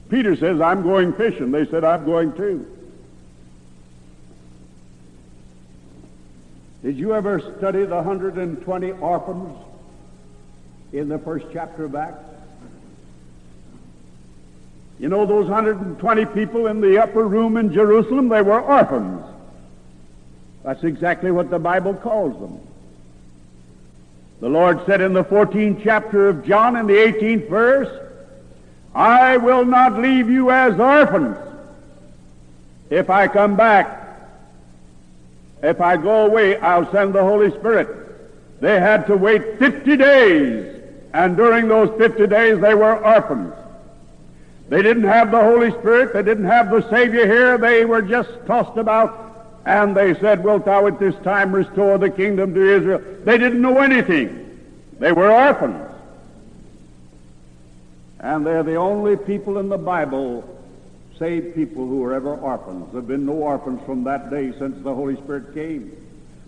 Peter 0.08 0.34
says, 0.34 0.60
I'm 0.60 0.82
going 0.82 1.12
fishing. 1.12 1.52
They 1.52 1.66
said, 1.66 1.84
I'm 1.84 2.04
going 2.04 2.32
too. 2.32 2.66
Did 6.82 6.96
you 6.96 7.14
ever 7.14 7.40
study 7.58 7.84
the 7.84 7.96
120 7.96 8.90
orphans 8.92 9.56
in 10.92 11.08
the 11.08 11.18
first 11.18 11.46
chapter 11.52 11.84
of 11.84 11.94
Acts? 11.94 12.24
You 14.98 15.08
know 15.08 15.24
those 15.24 15.46
120 15.46 16.26
people 16.26 16.66
in 16.66 16.80
the 16.80 17.02
upper 17.02 17.26
room 17.26 17.56
in 17.56 17.72
Jerusalem, 17.72 18.28
they 18.28 18.42
were 18.42 18.60
orphans. 18.60 19.24
That's 20.62 20.84
exactly 20.84 21.30
what 21.30 21.50
the 21.50 21.58
Bible 21.58 21.94
calls 21.94 22.38
them. 22.38 22.60
The 24.40 24.48
Lord 24.48 24.84
said 24.86 25.00
in 25.00 25.12
the 25.12 25.24
14th 25.24 25.82
chapter 25.82 26.28
of 26.28 26.44
John 26.44 26.76
in 26.76 26.86
the 26.86 26.94
18th 26.94 27.48
verse, 27.48 28.06
I 28.94 29.36
will 29.36 29.64
not 29.64 29.98
leave 29.98 30.28
you 30.28 30.50
as 30.50 30.78
orphans 30.78 31.36
if 32.88 33.08
I 33.08 33.28
come 33.28 33.56
back. 33.56 33.98
If 35.62 35.80
I 35.80 35.96
go 35.96 36.26
away, 36.26 36.56
I'll 36.56 36.90
send 36.90 37.14
the 37.14 37.22
Holy 37.22 37.50
Spirit. 37.50 38.60
They 38.60 38.80
had 38.80 39.06
to 39.06 39.16
wait 39.16 39.58
50 39.58 39.96
days, 39.96 40.82
and 41.12 41.36
during 41.36 41.68
those 41.68 41.96
50 41.98 42.26
days 42.26 42.58
they 42.60 42.74
were 42.74 42.96
orphans. 42.96 43.54
They 44.70 44.82
didn't 44.82 45.04
have 45.04 45.30
the 45.30 45.40
Holy 45.40 45.70
Spirit. 45.72 46.12
They 46.12 46.22
didn't 46.22 46.44
have 46.44 46.70
the 46.70 46.88
Savior 46.88 47.26
here. 47.26 47.58
They 47.58 47.84
were 47.84 48.02
just 48.02 48.30
tossed 48.46 48.78
about 48.78 49.29
and 49.66 49.96
they 49.96 50.14
said, 50.14 50.42
Wilt 50.42 50.64
thou 50.64 50.86
at 50.86 50.98
this 50.98 51.14
time 51.22 51.52
restore 51.54 51.98
the 51.98 52.10
kingdom 52.10 52.54
to 52.54 52.76
Israel? 52.76 53.02
They 53.24 53.38
didn't 53.38 53.60
know 53.60 53.78
anything. 53.78 54.58
They 54.98 55.12
were 55.12 55.30
orphans. 55.30 55.86
And 58.20 58.46
they're 58.46 58.62
the 58.62 58.76
only 58.76 59.16
people 59.16 59.58
in 59.58 59.68
the 59.68 59.78
Bible, 59.78 60.44
saved 61.18 61.54
people 61.54 61.86
who 61.86 62.00
were 62.00 62.14
ever 62.14 62.34
orphans. 62.34 62.86
There 62.92 63.00
have 63.00 63.08
been 63.08 63.26
no 63.26 63.32
orphans 63.32 63.80
from 63.86 64.04
that 64.04 64.30
day 64.30 64.52
since 64.58 64.82
the 64.82 64.94
Holy 64.94 65.16
Spirit 65.16 65.54
came. 65.54 65.96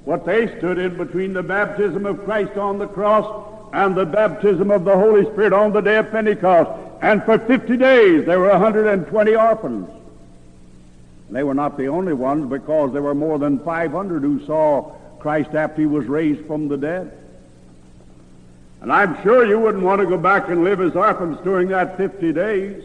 What 0.04 0.26
they 0.26 0.48
stood 0.58 0.78
in 0.78 0.96
between 0.96 1.32
the 1.32 1.42
baptism 1.42 2.06
of 2.06 2.24
Christ 2.24 2.56
on 2.56 2.78
the 2.78 2.88
cross 2.88 3.48
and 3.72 3.94
the 3.94 4.04
baptism 4.04 4.70
of 4.70 4.84
the 4.84 4.96
Holy 4.96 5.24
Spirit 5.32 5.52
on 5.52 5.72
the 5.72 5.80
day 5.80 5.96
of 5.96 6.10
Pentecost. 6.10 6.70
And 7.00 7.22
for 7.24 7.38
50 7.38 7.76
days 7.76 8.26
there 8.26 8.38
were 8.38 8.50
120 8.50 9.34
orphans. 9.34 9.88
They 11.32 11.42
were 11.42 11.54
not 11.54 11.78
the 11.78 11.88
only 11.88 12.12
ones 12.12 12.48
because 12.50 12.92
there 12.92 13.00
were 13.00 13.14
more 13.14 13.38
than 13.38 13.58
500 13.60 14.22
who 14.22 14.44
saw 14.44 14.92
Christ 15.18 15.54
after 15.54 15.80
he 15.80 15.86
was 15.86 16.04
raised 16.06 16.44
from 16.46 16.68
the 16.68 16.76
dead. 16.76 17.18
And 18.82 18.92
I'm 18.92 19.20
sure 19.22 19.46
you 19.46 19.58
wouldn't 19.58 19.82
want 19.82 20.02
to 20.02 20.06
go 20.06 20.18
back 20.18 20.48
and 20.48 20.62
live 20.62 20.82
as 20.82 20.94
orphans 20.94 21.38
during 21.42 21.68
that 21.68 21.96
50 21.96 22.32
days. 22.32 22.84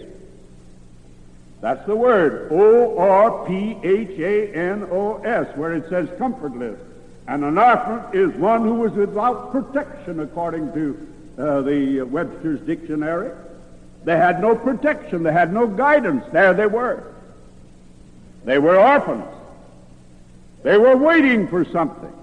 That's 1.59 1.85
the 1.87 1.95
word, 1.95 2.49
O-R-P-H-A-N-O-S, 2.51 3.87
where 5.57 5.73
it 5.73 5.89
says 5.89 6.07
comfortless. 6.17 6.79
And 7.27 7.43
an 7.43 7.57
orphan 7.57 8.03
is 8.13 8.33
one 8.35 8.61
who 8.61 8.85
is 8.85 8.93
without 8.93 9.51
protection, 9.51 10.21
according 10.21 10.71
to 10.73 11.07
uh, 11.37 11.61
the 11.63 12.03
Webster's 12.03 12.61
Dictionary. 12.61 13.31
They 14.05 14.15
had 14.15 14.39
no 14.39 14.55
protection. 14.55 15.23
They 15.23 15.33
had 15.33 15.51
no 15.51 15.67
guidance. 15.67 16.23
There 16.31 16.53
they 16.53 16.67
were. 16.67 17.03
They 18.47 18.59
were 18.59 18.79
orphans. 18.79 19.25
They 20.63 20.77
were 20.77 20.95
waiting 20.95 21.49
for 21.49 21.65
something. 21.65 22.13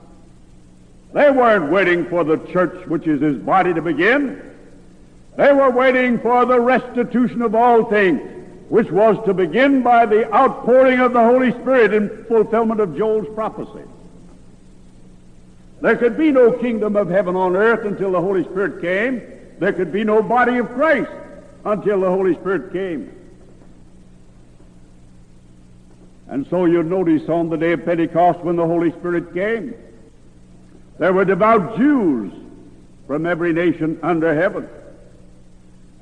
They 1.12 1.30
weren't 1.30 1.70
waiting 1.70 2.06
for 2.06 2.24
the 2.24 2.38
church, 2.50 2.86
which 2.86 3.06
is 3.06 3.20
his 3.20 3.36
body, 3.36 3.74
to 3.74 3.82
begin. 3.82 4.40
They 5.36 5.52
were 5.52 5.68
waiting 5.68 6.18
for 6.18 6.46
the 6.46 6.58
restitution 6.58 7.42
of 7.42 7.54
all 7.54 7.84
things, 7.84 8.22
which 8.70 8.90
was 8.90 9.22
to 9.26 9.34
begin 9.34 9.82
by 9.82 10.06
the 10.06 10.32
outpouring 10.34 10.98
of 11.00 11.12
the 11.12 11.22
Holy 11.22 11.50
Spirit 11.50 11.92
in 11.92 12.24
fulfillment 12.24 12.80
of 12.80 12.96
Joel's 12.96 13.28
prophecy. 13.34 13.84
There 15.82 15.96
could 15.96 16.16
be 16.16 16.32
no 16.32 16.52
kingdom 16.52 16.96
of 16.96 17.10
heaven 17.10 17.36
on 17.36 17.54
earth 17.54 17.84
until 17.84 18.12
the 18.12 18.20
Holy 18.22 18.44
Spirit 18.44 18.80
came. 18.80 19.20
There 19.58 19.74
could 19.74 19.92
be 19.92 20.04
no 20.04 20.22
body 20.22 20.56
of 20.56 20.70
Christ 20.70 21.10
until 21.66 22.00
the 22.00 22.08
Holy 22.08 22.32
Spirit 22.36 22.72
came. 22.72 23.12
And 26.28 26.46
so 26.48 26.64
you'll 26.64 26.84
notice 26.84 27.28
on 27.28 27.50
the 27.50 27.56
day 27.56 27.72
of 27.72 27.84
Pentecost 27.84 28.40
when 28.40 28.56
the 28.56 28.66
Holy 28.66 28.90
Spirit 28.92 29.34
came, 29.34 29.74
there 30.98 31.12
were 31.12 31.24
devout 31.24 31.76
Jews 31.76 32.32
from 33.06 33.26
every 33.26 33.52
nation 33.52 33.98
under 34.02 34.34
heaven. 34.34 34.68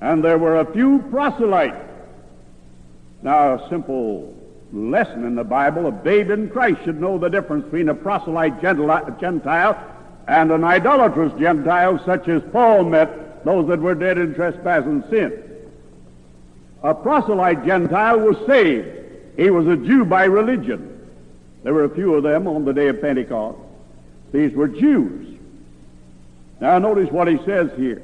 And 0.00 0.22
there 0.22 0.38
were 0.38 0.61
a 0.61 0.72
few 0.72 1.00
proselytes. 1.11 1.88
Now, 3.22 3.54
a 3.54 3.68
simple 3.68 4.37
lesson 4.72 5.24
in 5.24 5.35
the 5.35 5.44
Bible, 5.44 5.87
a 5.87 5.92
babe 5.92 6.30
in 6.30 6.50
Christ 6.50 6.80
should 6.85 7.00
know 7.00 7.18
the 7.18 7.28
difference 7.28 7.64
between 7.64 7.88
a 7.88 7.94
proselyte 7.94 8.61
Gentile 8.61 9.78
and 10.28 10.50
an 10.50 10.64
idolatrous 10.64 11.32
Gentile, 11.38 12.02
such 12.04 12.28
as 12.28 12.42
Paul 12.52 12.85
met 12.85 13.44
those 13.44 13.68
that 13.68 13.80
were 13.80 13.94
dead 13.94 14.18
in 14.18 14.35
trespass 14.35 14.85
and 14.85 15.04
sin. 15.11 15.42
A 16.82 16.94
proselyte 16.94 17.64
Gentile 17.64 18.18
was 18.20 18.37
saved. 18.46 19.02
He 19.37 19.51
was 19.51 19.66
a 19.66 19.77
Jew 19.77 20.05
by 20.05 20.25
religion. 20.25 21.11
There 21.62 21.75
were 21.75 21.85
a 21.85 21.95
few 21.95 22.14
of 22.14 22.23
them 22.23 22.47
on 22.47 22.64
the 22.64 22.73
day 22.73 22.88
of 22.88 23.01
Pentecost. 23.01 23.59
These 24.33 24.53
were 24.53 24.68
Jews. 24.68 25.38
Now 26.61 26.79
notice 26.79 27.11
what 27.11 27.29
he 27.29 27.38
says 27.45 27.71
here. 27.77 28.03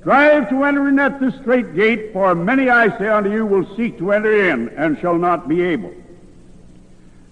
Strive 0.00 0.48
to 0.50 0.64
enter 0.64 0.88
in 0.88 0.98
at 0.98 1.20
the 1.20 1.32
straight 1.40 1.74
gate, 1.74 2.12
for 2.12 2.34
many, 2.34 2.70
I 2.70 2.96
say 2.98 3.08
unto 3.08 3.30
you, 3.30 3.44
will 3.44 3.76
seek 3.76 3.98
to 3.98 4.12
enter 4.12 4.50
in, 4.50 4.68
and 4.70 4.98
shall 5.00 5.18
not 5.18 5.48
be 5.48 5.60
able. 5.62 5.92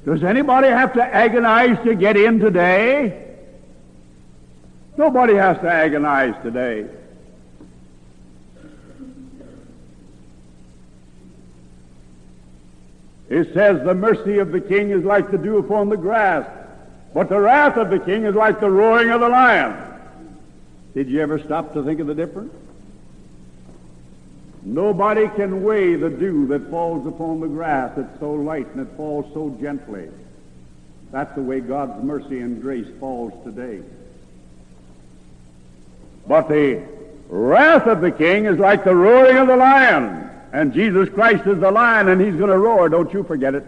Does 0.05 0.23
anybody 0.23 0.69
have 0.69 0.93
to 0.95 1.03
agonize 1.03 1.83
to 1.85 1.95
get 1.95 2.17
in 2.17 2.39
today? 2.39 3.25
Nobody 4.97 5.35
has 5.35 5.59
to 5.59 5.69
agonize 5.69 6.35
today. 6.43 6.87
It 13.29 13.53
says 13.55 13.85
the 13.85 13.95
mercy 13.95 14.39
of 14.39 14.53
the 14.53 14.61
king 14.61 14.91
is 14.91 15.05
like 15.05 15.31
the 15.31 15.39
dew 15.39 15.59
upon 15.59 15.89
the 15.89 15.97
grass, 15.97 16.49
but 17.13 17.29
the 17.29 17.41
wrath 17.41 17.77
of 17.77 17.91
the 17.91 17.99
king 17.99 18.25
is 18.25 18.35
like 18.35 18.61
the 18.61 18.71
roaring 18.71 19.11
of 19.11 19.21
the 19.21 19.29
lion. 19.29 19.75
Did 20.95 21.09
you 21.09 21.21
ever 21.21 21.39
stop 21.39 21.73
to 21.75 21.83
think 21.83 22.01
of 22.01 22.07
the 22.07 22.15
difference? 22.15 22.55
Nobody 24.63 25.29
can 25.29 25.63
weigh 25.63 25.95
the 25.95 26.11
dew 26.11 26.47
that 26.49 26.71
falls 26.71 27.07
upon 27.07 27.41
the 27.41 27.47
grass. 27.47 27.97
It's 27.97 28.19
so 28.19 28.33
light 28.33 28.67
and 28.75 28.81
it 28.81 28.97
falls 28.97 29.33
so 29.33 29.57
gently. 29.61 30.09
That's 31.13 31.35
the 31.35 31.43
way 31.43 31.61
God's 31.61 32.03
mercy 32.03 32.41
and 32.41 32.61
grace 32.61 32.89
falls 32.99 33.33
today. 33.45 33.83
But 36.27 36.49
the 36.49 36.83
wrath 37.29 37.87
of 37.87 38.01
the 38.01 38.11
king 38.11 38.47
is 38.47 38.59
like 38.59 38.85
the 38.85 38.95
roaring 38.95 39.37
of 39.37 39.47
the 39.47 39.57
lion. 39.57 40.26
And 40.53 40.73
Jesus 40.73 41.09
Christ 41.09 41.47
is 41.47 41.59
the 41.59 41.71
lion, 41.71 42.09
and 42.09 42.21
he's 42.21 42.37
going 42.37 42.51
to 42.51 42.59
roar. 42.59 42.89
Don't 42.89 43.13
you 43.13 43.25
forget 43.25 43.55
it. 43.55 43.65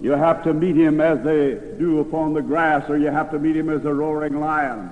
You 0.00 0.12
have 0.12 0.44
to 0.44 0.54
meet 0.54 0.76
him 0.76 1.00
as 1.00 1.22
they 1.22 1.54
do 1.78 2.00
upon 2.00 2.32
the 2.32 2.42
grass, 2.42 2.88
or 2.88 2.96
you 2.96 3.08
have 3.08 3.30
to 3.32 3.38
meet 3.38 3.56
him 3.56 3.68
as 3.68 3.84
a 3.84 3.92
roaring 3.92 4.40
lion. 4.40 4.90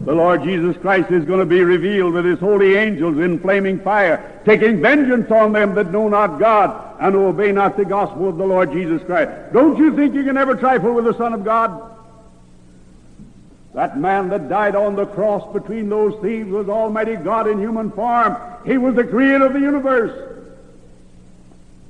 The 0.00 0.14
Lord 0.14 0.42
Jesus 0.42 0.76
Christ 0.76 1.10
is 1.10 1.24
going 1.24 1.40
to 1.40 1.46
be 1.46 1.62
revealed 1.62 2.12
with 2.12 2.26
his 2.26 2.38
holy 2.38 2.76
angels 2.76 3.16
in 3.18 3.38
flaming 3.38 3.80
fire, 3.80 4.40
taking 4.44 4.82
vengeance 4.82 5.30
on 5.30 5.52
them 5.52 5.74
that 5.74 5.90
know 5.90 6.08
not 6.08 6.38
God 6.38 6.96
and 7.00 7.16
obey 7.16 7.50
not 7.50 7.78
the 7.78 7.84
gospel 7.86 8.28
of 8.28 8.36
the 8.36 8.44
Lord 8.44 8.72
Jesus 8.72 9.02
Christ. 9.04 9.54
Don't 9.54 9.78
you 9.78 9.96
think 9.96 10.14
you 10.14 10.24
can 10.24 10.36
ever 10.36 10.54
trifle 10.54 10.92
with 10.92 11.06
the 11.06 11.14
Son 11.14 11.32
of 11.32 11.44
God? 11.44 11.95
That 13.76 13.98
man 13.98 14.30
that 14.30 14.48
died 14.48 14.74
on 14.74 14.96
the 14.96 15.04
cross 15.04 15.52
between 15.52 15.90
those 15.90 16.18
thieves 16.22 16.48
was 16.48 16.66
Almighty 16.66 17.14
God 17.14 17.46
in 17.46 17.58
human 17.58 17.90
form. 17.90 18.34
He 18.64 18.78
was 18.78 18.94
the 18.94 19.04
creator 19.04 19.44
of 19.44 19.52
the 19.52 19.60
universe. 19.60 20.32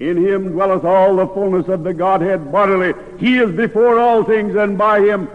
In 0.00 0.16
him 0.16 0.50
dwelleth 0.50 0.84
all 0.84 1.14
the 1.14 1.28
fullness 1.28 1.68
of 1.68 1.84
the 1.84 1.94
Godhead 1.94 2.50
bodily. 2.50 2.92
He 3.20 3.38
is 3.38 3.52
before 3.52 4.00
all 4.00 4.24
things, 4.24 4.56
and 4.56 4.76
by 4.76 4.98
him 4.98 5.28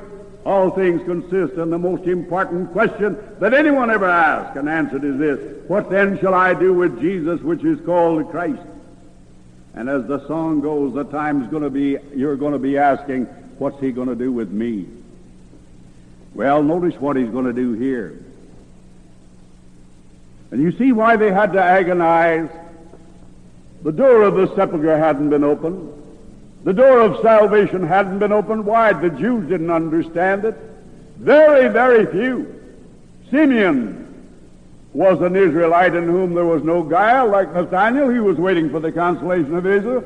all 0.43 0.71
things 0.71 1.01
consist. 1.05 1.53
And 1.53 1.71
the 1.71 1.79
most 1.79 2.03
important 2.03 2.73
question 2.73 3.17
that 3.39 3.53
anyone 3.53 3.89
ever 3.89 4.09
asked 4.09 4.57
and 4.57 4.67
answered 4.67 5.05
is 5.05 5.17
this 5.17 5.69
What 5.69 5.89
then 5.89 6.19
shall 6.19 6.33
I 6.33 6.53
do 6.53 6.73
with 6.73 6.99
Jesus, 6.99 7.39
which 7.39 7.63
is 7.63 7.79
called 7.85 8.29
Christ? 8.29 8.61
And 9.73 9.87
as 9.87 10.05
the 10.05 10.27
song 10.27 10.59
goes, 10.59 10.93
the 10.95 11.05
time's 11.05 11.49
going 11.49 11.63
to 11.63 11.69
be, 11.69 11.97
you're 12.13 12.35
going 12.35 12.51
to 12.51 12.59
be 12.59 12.77
asking, 12.77 13.27
What's 13.57 13.79
he 13.79 13.93
going 13.93 14.09
to 14.09 14.15
do 14.15 14.33
with 14.33 14.51
me? 14.51 14.85
Well, 16.33 16.63
notice 16.63 16.95
what 16.99 17.17
he's 17.17 17.29
going 17.29 17.45
to 17.45 17.53
do 17.53 17.73
here. 17.73 18.17
And 20.51 20.61
you 20.61 20.71
see 20.77 20.91
why 20.91 21.15
they 21.15 21.31
had 21.31 21.53
to 21.53 21.61
agonize. 21.61 22.49
The 23.83 23.91
door 23.91 24.23
of 24.23 24.35
the 24.35 24.53
sepulchre 24.55 24.97
hadn't 24.97 25.29
been 25.29 25.43
opened. 25.43 25.93
The 26.63 26.73
door 26.73 27.01
of 27.01 27.21
salvation 27.21 27.87
hadn't 27.87 28.19
been 28.19 28.31
opened 28.31 28.65
wide. 28.65 29.01
The 29.01 29.09
Jews 29.09 29.49
didn't 29.49 29.71
understand 29.71 30.45
it. 30.45 30.55
Very, 31.17 31.67
very 31.69 32.05
few. 32.05 32.61
Simeon 33.31 34.01
was 34.93 35.21
an 35.21 35.35
Israelite 35.35 35.95
in 35.95 36.07
whom 36.07 36.33
there 36.33 36.45
was 36.45 36.63
no 36.63 36.83
guile, 36.83 37.27
like 37.27 37.53
Nathaniel. 37.53 38.09
He 38.09 38.19
was 38.19 38.37
waiting 38.37 38.69
for 38.69 38.79
the 38.79 38.91
consolation 38.91 39.55
of 39.55 39.65
Israel. 39.65 40.03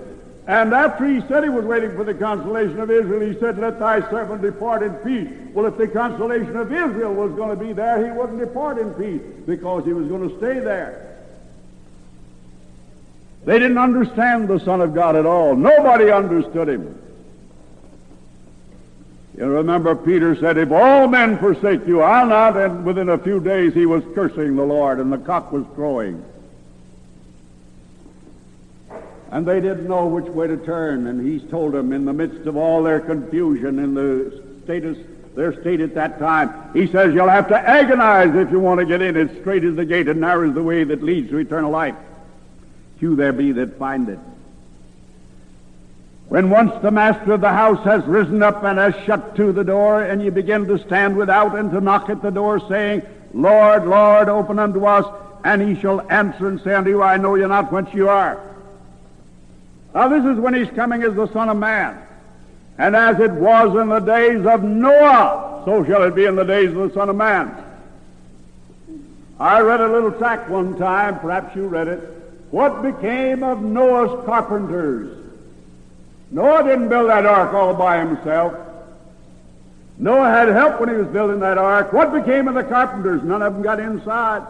And 0.47 0.73
after 0.73 1.07
he 1.07 1.21
said 1.27 1.43
he 1.43 1.49
was 1.49 1.65
waiting 1.65 1.95
for 1.95 2.03
the 2.03 2.13
consolation 2.13 2.79
of 2.79 2.91
Israel, 2.91 3.33
he 3.33 3.39
said, 3.39 3.57
Let 3.57 3.79
thy 3.79 4.01
servant 4.11 4.43
depart 4.43 4.83
in 4.83 4.93
peace. 4.95 5.33
Well, 5.53 5.65
if 5.65 5.77
the 5.77 5.87
consolation 5.87 6.55
of 6.55 6.71
Israel 6.71 7.13
was 7.13 7.31
going 7.31 7.57
to 7.57 7.63
be 7.63 7.73
there, 7.73 8.05
he 8.05 8.11
wouldn't 8.11 8.37
depart 8.37 8.77
in 8.77 8.93
peace 8.93 9.21
because 9.47 9.85
he 9.85 9.93
was 9.93 10.07
going 10.07 10.29
to 10.29 10.37
stay 10.37 10.59
there. 10.59 11.01
They 13.45 13.57
didn't 13.57 13.79
understand 13.79 14.47
the 14.47 14.59
Son 14.59 14.81
of 14.81 14.93
God 14.93 15.15
at 15.15 15.25
all. 15.25 15.55
Nobody 15.55 16.11
understood 16.11 16.69
him. 16.69 17.01
You 19.37 19.47
remember 19.47 19.95
Peter 19.95 20.35
said, 20.35 20.57
If 20.57 20.71
all 20.71 21.07
men 21.07 21.39
forsake 21.39 21.87
you, 21.87 22.01
I'll 22.01 22.27
not. 22.27 22.55
And 22.55 22.85
within 22.85 23.09
a 23.09 23.17
few 23.17 23.39
days 23.39 23.73
he 23.73 23.85
was 23.87 24.03
cursing 24.13 24.55
the 24.55 24.63
Lord, 24.63 24.99
and 24.99 25.11
the 25.11 25.17
cock 25.17 25.51
was 25.51 25.65
crowing. 25.73 26.23
And 29.31 29.45
they 29.45 29.59
didn't 29.59 29.87
know 29.87 30.05
which 30.05 30.25
way 30.25 30.47
to 30.47 30.57
turn. 30.57 31.07
And 31.07 31.25
he's 31.25 31.49
told 31.49 31.73
them 31.73 31.91
in 31.91 32.05
the 32.05 32.13
midst 32.13 32.47
of 32.47 32.55
all 32.55 32.83
their 32.83 32.99
confusion 32.99 33.79
in 33.79 33.93
the 33.93 34.43
status, 34.63 34.97
their 35.35 35.59
state 35.61 35.81
at 35.81 35.93
that 35.95 36.17
time, 36.19 36.71
he 36.73 36.87
says, 36.87 37.13
You'll 37.13 37.29
have 37.29 37.47
to 37.49 37.57
agonize 37.57 38.33
if 38.35 38.51
you 38.51 38.59
want 38.59 38.79
to 38.79 38.85
get 38.85 39.01
in. 39.01 39.17
As 39.17 39.29
straight 39.39 39.63
is 39.63 39.75
the 39.75 39.85
gate 39.85 40.07
and 40.07 40.21
narrow 40.21 40.47
is 40.47 40.55
the 40.55 40.63
way 40.63 40.83
that 40.83 41.03
leads 41.03 41.29
to 41.29 41.37
eternal 41.37 41.71
life. 41.71 41.95
Few 42.99 43.15
there 43.15 43.33
be 43.33 43.51
that 43.53 43.77
find 43.77 44.07
it. 44.09 44.19
When 46.29 46.49
once 46.49 46.73
the 46.81 46.91
master 46.91 47.33
of 47.33 47.41
the 47.41 47.51
house 47.51 47.83
has 47.83 48.03
risen 48.05 48.41
up 48.41 48.63
and 48.63 48.79
has 48.79 48.95
shut 49.05 49.35
to 49.35 49.51
the 49.51 49.63
door, 49.63 50.01
and 50.01 50.23
you 50.23 50.31
begin 50.31 50.65
to 50.67 50.79
stand 50.79 51.15
without 51.15 51.55
and 51.57 51.69
to 51.71 51.81
knock 51.81 52.09
at 52.09 52.21
the 52.21 52.31
door, 52.31 52.59
saying, 52.67 53.03
Lord, 53.33 53.85
Lord, 53.85 54.29
open 54.29 54.57
unto 54.57 54.85
us, 54.85 55.05
and 55.43 55.61
he 55.61 55.79
shall 55.79 56.01
answer 56.09 56.47
and 56.47 56.59
say 56.61 56.73
unto 56.73 56.89
you, 56.89 57.03
I 57.03 57.17
know 57.17 57.35
you 57.35 57.47
not 57.47 57.71
whence 57.71 57.93
you 57.93 58.09
are. 58.09 58.41
Now 59.95 60.09
this 60.09 60.25
is 60.25 60.37
when 60.37 60.53
he's 60.53 60.69
coming 60.75 61.03
as 61.03 61.15
the 61.15 61.31
Son 61.31 61.47
of 61.47 61.55
Man. 61.55 61.97
And 62.77 62.97
as 62.97 63.17
it 63.21 63.31
was 63.31 63.81
in 63.81 63.87
the 63.87 64.01
days 64.01 64.45
of 64.45 64.61
Noah, 64.61 65.63
so 65.63 65.85
shall 65.85 66.03
it 66.03 66.13
be 66.13 66.25
in 66.25 66.35
the 66.35 66.43
days 66.43 66.69
of 66.71 66.75
the 66.75 66.93
Son 66.93 67.09
of 67.09 67.15
Man. 67.15 67.63
I 69.39 69.61
read 69.61 69.79
a 69.79 69.87
little 69.87 70.11
tract 70.11 70.49
one 70.49 70.77
time, 70.77 71.19
perhaps 71.19 71.55
you 71.55 71.67
read 71.67 71.87
it, 71.87 71.99
what 72.51 72.83
became 72.83 73.41
of 73.41 73.61
Noah's 73.61 74.25
carpenters? 74.25 75.17
Noah 76.29 76.63
didn't 76.63 76.89
build 76.89 77.09
that 77.09 77.25
ark 77.25 77.53
all 77.53 77.73
by 77.73 77.99
himself. 77.99 78.53
Noah 79.97 80.29
had 80.29 80.49
help 80.49 80.81
when 80.81 80.89
he 80.89 80.95
was 80.95 81.07
building 81.07 81.39
that 81.39 81.57
ark. 81.57 81.93
What 81.93 82.11
became 82.11 82.49
of 82.49 82.55
the 82.55 82.63
carpenters? 82.65 83.23
None 83.23 83.41
of 83.41 83.53
them 83.53 83.63
got 83.63 83.79
inside. 83.79 84.45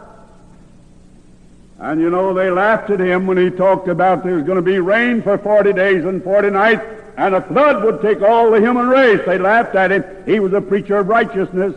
And 1.80 2.00
you 2.00 2.10
know, 2.10 2.34
they 2.34 2.50
laughed 2.50 2.90
at 2.90 3.00
him 3.00 3.28
when 3.28 3.38
he 3.38 3.50
talked 3.50 3.88
about 3.88 4.24
there 4.24 4.36
was 4.36 4.46
going 4.46 4.58
to 4.58 4.62
be 4.62 4.80
rain 4.80 5.22
for 5.22 5.38
40 5.38 5.74
days 5.74 6.06
and 6.06 6.24
40 6.24 6.50
nights, 6.52 6.84
and 7.18 7.36
a 7.36 7.42
flood 7.42 7.84
would 7.84 8.02
take 8.02 8.22
all 8.22 8.52
the 8.52 8.60
human 8.60 8.88
race. 8.88 9.22
They 9.26 9.38
laughed 9.38 9.76
at 9.76 9.92
him. 9.92 10.04
He 10.26 10.40
was 10.40 10.54
a 10.54 10.62
preacher 10.62 10.98
of 10.98 11.08
righteousness. 11.08 11.76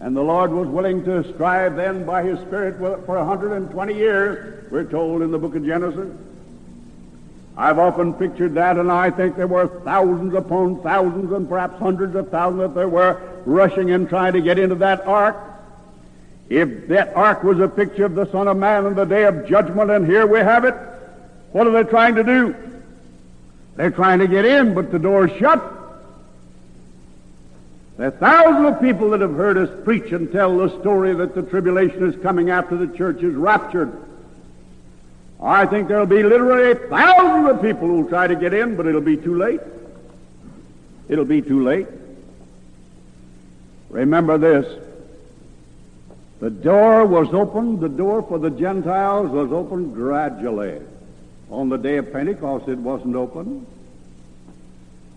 And 0.00 0.16
the 0.16 0.22
Lord 0.22 0.50
was 0.50 0.66
willing 0.66 1.04
to 1.04 1.22
strive 1.34 1.76
then 1.76 2.06
by 2.06 2.22
His 2.22 2.38
Spirit 2.40 2.78
for 2.78 3.18
120 3.18 3.94
years, 3.94 4.64
we're 4.70 4.84
told 4.84 5.20
in 5.20 5.30
the 5.30 5.38
book 5.38 5.54
of 5.54 5.64
Genesis. 5.64 6.08
I've 7.54 7.78
often 7.78 8.14
pictured 8.14 8.54
that, 8.54 8.78
and 8.78 8.90
I 8.90 9.10
think 9.10 9.36
there 9.36 9.46
were 9.46 9.66
thousands 9.84 10.32
upon 10.32 10.80
thousands 10.82 11.30
and 11.32 11.46
perhaps 11.46 11.78
hundreds 11.78 12.14
of 12.14 12.30
thousands 12.30 12.60
that 12.60 12.74
there 12.74 12.88
were 12.88 13.20
rushing 13.44 13.90
in 13.90 14.06
trying 14.06 14.32
to 14.32 14.40
get 14.40 14.58
into 14.58 14.76
that 14.76 15.06
ark. 15.06 15.36
If 16.50 16.88
that 16.88 17.16
ark 17.16 17.44
was 17.44 17.60
a 17.60 17.68
picture 17.68 18.04
of 18.04 18.16
the 18.16 18.30
Son 18.30 18.48
of 18.48 18.56
Man 18.56 18.84
in 18.84 18.96
the 18.96 19.04
day 19.04 19.24
of 19.24 19.46
judgment, 19.46 19.90
and 19.90 20.04
here 20.04 20.26
we 20.26 20.40
have 20.40 20.64
it, 20.64 20.74
what 21.52 21.66
are 21.66 21.70
they 21.70 21.88
trying 21.88 22.16
to 22.16 22.24
do? 22.24 22.56
They're 23.76 23.92
trying 23.92 24.18
to 24.18 24.26
get 24.26 24.44
in, 24.44 24.74
but 24.74 24.90
the 24.90 24.98
door's 24.98 25.30
shut. 25.38 25.62
There 27.96 28.08
are 28.08 28.10
thousands 28.10 28.66
of 28.66 28.80
people 28.80 29.10
that 29.10 29.20
have 29.20 29.34
heard 29.34 29.58
us 29.58 29.84
preach 29.84 30.10
and 30.10 30.32
tell 30.32 30.58
the 30.58 30.80
story 30.80 31.14
that 31.14 31.36
the 31.36 31.42
tribulation 31.42 32.12
is 32.12 32.20
coming 32.20 32.50
after 32.50 32.76
the 32.76 32.96
church 32.96 33.22
is 33.22 33.34
raptured. 33.34 33.92
I 35.40 35.66
think 35.66 35.86
there'll 35.86 36.04
be 36.04 36.22
literally 36.24 36.74
thousands 36.88 37.48
of 37.48 37.62
people 37.62 37.86
who'll 37.86 38.08
try 38.08 38.26
to 38.26 38.34
get 38.34 38.52
in, 38.52 38.76
but 38.76 38.86
it'll 38.86 39.00
be 39.00 39.16
too 39.16 39.38
late. 39.38 39.60
It'll 41.08 41.24
be 41.24 41.42
too 41.42 41.62
late. 41.62 41.86
Remember 43.88 44.36
this. 44.36 44.89
The 46.40 46.50
door 46.50 47.04
was 47.04 47.28
opened, 47.34 47.80
the 47.80 47.88
door 47.88 48.22
for 48.22 48.38
the 48.38 48.50
Gentiles 48.50 49.30
was 49.30 49.52
opened 49.52 49.94
gradually. 49.94 50.80
On 51.50 51.68
the 51.68 51.76
day 51.76 51.98
of 51.98 52.12
Pentecost, 52.12 52.66
it 52.66 52.78
wasn't 52.78 53.14
open. 53.14 53.66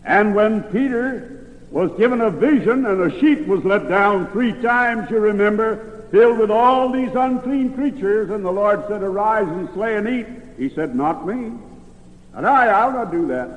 And 0.04 0.36
when 0.36 0.64
Peter 0.64 1.48
was 1.72 1.92
given 1.98 2.20
a 2.20 2.30
vision, 2.30 2.86
and 2.86 3.02
a 3.02 3.20
sheet 3.20 3.48
was 3.48 3.64
let 3.64 3.88
down 3.88 4.28
three 4.32 4.52
times, 4.62 5.10
you 5.10 5.20
remember, 5.20 6.04
filled 6.12 6.40
with 6.40 6.52
all 6.52 6.92
these 6.92 7.14
unclean 7.16 7.74
creatures. 7.74 8.30
And 8.30 8.44
the 8.44 8.52
Lord 8.52 8.84
said, 8.90 9.02
Arise 9.02 9.48
and 9.48 9.70
slay 9.74 9.96
and 9.96 10.08
eat. 10.08 10.28
He 10.58 10.70
said, 10.70 10.94
Not 10.94 11.26
me. 11.26 11.54
And 12.34 12.46
I, 12.46 12.66
I'll 12.68 12.92
not 12.92 13.12
do 13.12 13.28
that. 13.28 13.50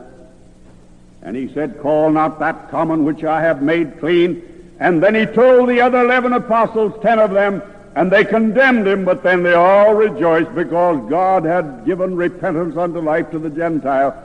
And 1.23 1.37
he 1.37 1.53
said, 1.53 1.81
Call 1.81 2.13
not 2.13 2.39
that 2.39 2.71
common 2.71 3.05
which 3.05 3.25
I 3.25 3.41
have 3.41 3.61
made 3.61 3.99
clean. 3.99 4.56
And 4.79 5.03
then 5.03 5.15
he 5.15 5.27
told 5.27 5.69
the 5.69 5.81
other 5.81 6.01
eleven 6.01 6.33
apostles, 6.33 6.93
ten 7.03 7.19
of 7.19 7.31
them, 7.31 7.63
and 7.95 8.11
they 8.11 8.25
condemned 8.25 8.87
him, 8.87 9.07
but 9.07 9.23
then 9.23 9.43
they 9.43 9.55
all 9.55 9.95
rejoiced 9.95 10.55
because 10.55 11.09
God 11.09 11.45
had 11.45 11.87
given 11.87 12.15
repentance 12.15 12.77
unto 12.77 13.01
life 13.01 13.31
to 13.31 13.39
the 13.39 13.49
Gentile. 13.49 14.23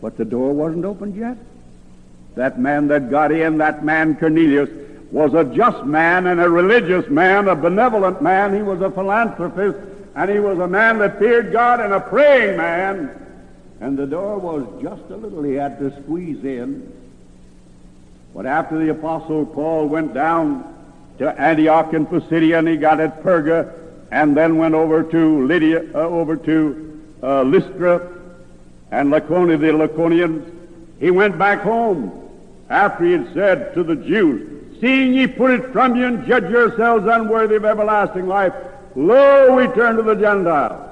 But 0.00 0.16
the 0.16 0.24
door 0.24 0.52
wasn't 0.52 0.84
opened 0.84 1.16
yet. 1.16 1.36
That 2.36 2.60
man 2.60 2.86
that 2.88 3.10
got 3.10 3.32
in, 3.32 3.58
that 3.58 3.84
man 3.84 4.14
Cornelius, 4.14 4.70
was 5.10 5.34
a 5.34 5.42
just 5.44 5.84
man 5.84 6.28
and 6.28 6.40
a 6.40 6.48
religious 6.48 7.08
man, 7.10 7.48
a 7.48 7.56
benevolent 7.56 8.22
man. 8.22 8.54
He 8.54 8.62
was 8.62 8.80
a 8.80 8.92
philanthropist, 8.92 9.76
and 10.14 10.30
he 10.30 10.38
was 10.38 10.60
a 10.60 10.68
man 10.68 11.00
that 11.00 11.18
feared 11.18 11.50
God 11.50 11.80
and 11.80 11.92
a 11.92 12.00
praying 12.00 12.56
man. 12.56 13.10
And 13.80 13.98
the 13.98 14.06
door 14.06 14.38
was 14.38 14.64
just 14.80 15.02
a 15.10 15.16
little 15.16 15.42
he 15.42 15.54
had 15.54 15.80
to 15.80 15.90
squeeze 16.02 16.44
in. 16.44 16.92
But 18.34 18.46
after 18.46 18.78
the 18.78 18.90
Apostle 18.90 19.46
Paul 19.46 19.86
went 19.86 20.14
down 20.14 20.64
to 21.18 21.28
Antioch 21.40 21.92
in 21.92 22.06
Pisidia, 22.06 22.58
and 22.58 22.68
he 22.68 22.76
got 22.76 23.00
at 23.00 23.22
Perga, 23.22 23.72
and 24.10 24.36
then 24.36 24.56
went 24.56 24.74
over 24.74 25.02
to 25.02 25.46
Lydia, 25.46 25.84
uh, 25.94 25.98
over 25.98 26.36
to 26.36 27.02
uh, 27.22 27.42
Lystra 27.42 28.08
and 28.90 29.10
Lycaonia, 29.10 29.58
the 29.60 29.68
Lycaonians, 29.68 30.50
he 30.98 31.10
went 31.10 31.38
back 31.38 31.60
home 31.60 32.28
after 32.68 33.04
he 33.04 33.12
had 33.12 33.32
said 33.34 33.74
to 33.74 33.82
the 33.82 33.96
Jews, 33.96 34.80
Seeing 34.80 35.12
ye 35.12 35.26
put 35.26 35.50
it 35.50 35.72
from 35.72 35.96
you 35.96 36.06
and 36.06 36.26
judge 36.26 36.50
yourselves 36.50 37.06
unworthy 37.06 37.56
of 37.56 37.64
everlasting 37.64 38.26
life, 38.26 38.54
lo, 38.96 39.54
we 39.56 39.66
turn 39.74 39.96
to 39.96 40.02
the 40.02 40.14
Gentiles. 40.14 40.88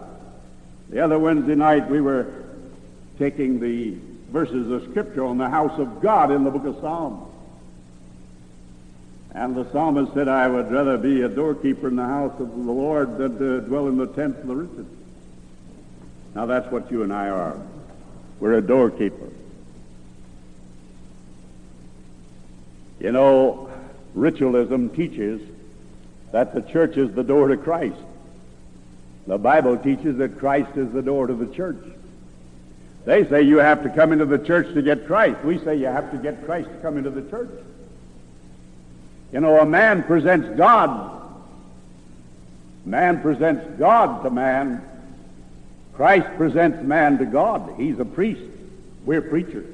The 0.90 1.00
other 1.00 1.18
Wednesday 1.18 1.54
night 1.54 1.88
we 1.88 2.00
were 2.00 2.26
taking 3.18 3.60
the 3.60 3.96
verses 4.30 4.70
of 4.70 4.88
Scripture 4.90 5.24
on 5.24 5.38
the 5.38 5.48
house 5.48 5.78
of 5.78 6.00
God 6.00 6.30
in 6.30 6.44
the 6.44 6.50
book 6.50 6.64
of 6.64 6.80
Psalms. 6.80 7.27
And 9.34 9.54
the 9.54 9.70
psalmist 9.70 10.14
said, 10.14 10.28
I 10.28 10.48
would 10.48 10.70
rather 10.70 10.96
be 10.96 11.22
a 11.22 11.28
doorkeeper 11.28 11.88
in 11.88 11.96
the 11.96 12.04
house 12.04 12.38
of 12.40 12.50
the 12.50 12.72
Lord 12.72 13.18
than 13.18 13.38
to 13.38 13.60
dwell 13.60 13.88
in 13.88 13.96
the 13.96 14.06
tents 14.06 14.40
of 14.40 14.46
the 14.46 14.56
rich. 14.56 14.86
Now 16.34 16.46
that's 16.46 16.70
what 16.72 16.90
you 16.90 17.02
and 17.02 17.12
I 17.12 17.28
are. 17.28 17.56
We're 18.40 18.54
a 18.54 18.62
doorkeeper. 18.62 19.30
You 23.00 23.12
know, 23.12 23.70
ritualism 24.14 24.90
teaches 24.90 25.40
that 26.32 26.54
the 26.54 26.62
church 26.62 26.96
is 26.96 27.12
the 27.12 27.22
door 27.22 27.48
to 27.48 27.56
Christ. 27.56 27.96
The 29.26 29.38
Bible 29.38 29.76
teaches 29.76 30.16
that 30.18 30.38
Christ 30.38 30.76
is 30.76 30.90
the 30.92 31.02
door 31.02 31.26
to 31.26 31.34
the 31.34 31.52
church. 31.54 31.84
They 33.04 33.26
say 33.26 33.42
you 33.42 33.58
have 33.58 33.82
to 33.84 33.90
come 33.90 34.12
into 34.12 34.26
the 34.26 34.38
church 34.38 34.72
to 34.74 34.82
get 34.82 35.06
Christ. 35.06 35.44
We 35.44 35.58
say 35.58 35.76
you 35.76 35.86
have 35.86 36.10
to 36.10 36.18
get 36.18 36.44
Christ 36.44 36.68
to 36.70 36.76
come 36.78 36.96
into 36.96 37.10
the 37.10 37.28
church. 37.30 37.50
You 39.32 39.40
know, 39.40 39.60
a 39.60 39.66
man 39.66 40.02
presents 40.04 40.56
God. 40.56 41.20
Man 42.84 43.20
presents 43.20 43.78
God 43.78 44.22
to 44.22 44.30
man. 44.30 44.82
Christ 45.94 46.28
presents 46.36 46.82
man 46.82 47.18
to 47.18 47.26
God. 47.26 47.74
He's 47.76 47.98
a 47.98 48.04
priest. 48.04 48.42
We're 49.04 49.20
preachers. 49.20 49.66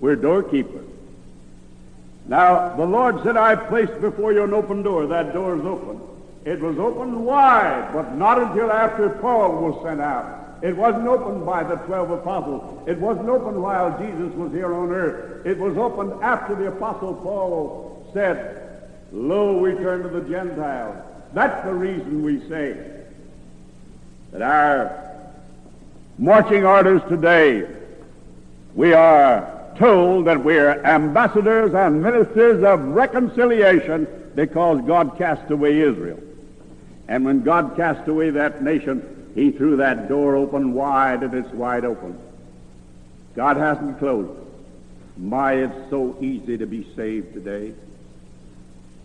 We're 0.00 0.16
doorkeepers. 0.16 0.86
Now, 2.26 2.76
the 2.76 2.84
Lord 2.84 3.22
said, 3.22 3.36
I 3.36 3.56
placed 3.56 4.00
before 4.00 4.32
you 4.32 4.44
an 4.44 4.54
open 4.54 4.82
door. 4.82 5.06
That 5.06 5.32
door 5.32 5.56
is 5.56 5.64
open. 5.64 6.00
It 6.44 6.60
was 6.60 6.78
opened 6.78 7.24
wide, 7.24 7.90
but 7.92 8.14
not 8.14 8.40
until 8.40 8.70
after 8.70 9.10
Paul 9.10 9.62
was 9.62 9.82
sent 9.82 10.00
out. 10.00 10.58
It 10.62 10.76
wasn't 10.76 11.06
opened 11.06 11.44
by 11.44 11.62
the 11.62 11.76
twelve 11.76 12.10
apostles. 12.10 12.88
It 12.88 12.98
wasn't 12.98 13.28
opened 13.28 13.62
while 13.62 13.98
Jesus 13.98 14.32
was 14.34 14.52
here 14.52 14.74
on 14.74 14.90
earth. 14.90 15.46
It 15.46 15.58
was 15.58 15.76
opened 15.76 16.22
after 16.22 16.54
the 16.54 16.68
apostle 16.68 17.14
Paul 17.14 18.08
said, 18.12 18.57
Lo, 19.12 19.58
we 19.58 19.72
turn 19.74 20.02
to 20.02 20.08
the 20.08 20.28
Gentiles. 20.28 20.96
That's 21.32 21.64
the 21.64 21.72
reason 21.72 22.22
we 22.22 22.46
say 22.48 22.76
that 24.32 24.42
our 24.42 25.08
marching 26.18 26.64
orders 26.64 27.00
today, 27.08 27.66
we 28.74 28.92
are 28.92 29.72
told 29.76 30.26
that 30.26 30.42
we're 30.42 30.82
ambassadors 30.84 31.72
and 31.72 32.02
ministers 32.02 32.62
of 32.64 32.80
reconciliation 32.80 34.06
because 34.34 34.80
God 34.82 35.16
cast 35.16 35.50
away 35.50 35.80
Israel. 35.80 36.20
And 37.08 37.24
when 37.24 37.42
God 37.42 37.76
cast 37.76 38.06
away 38.08 38.30
that 38.30 38.62
nation, 38.62 39.30
he 39.34 39.50
threw 39.50 39.76
that 39.76 40.08
door 40.08 40.36
open 40.36 40.74
wide 40.74 41.22
and 41.22 41.32
it's 41.32 41.52
wide 41.54 41.84
open. 41.84 42.18
God 43.34 43.56
hasn't 43.56 43.98
closed 43.98 44.30
it. 44.30 44.44
My, 45.18 45.54
it's 45.54 45.90
so 45.90 46.16
easy 46.20 46.58
to 46.58 46.66
be 46.66 46.86
saved 46.94 47.34
today. 47.34 47.72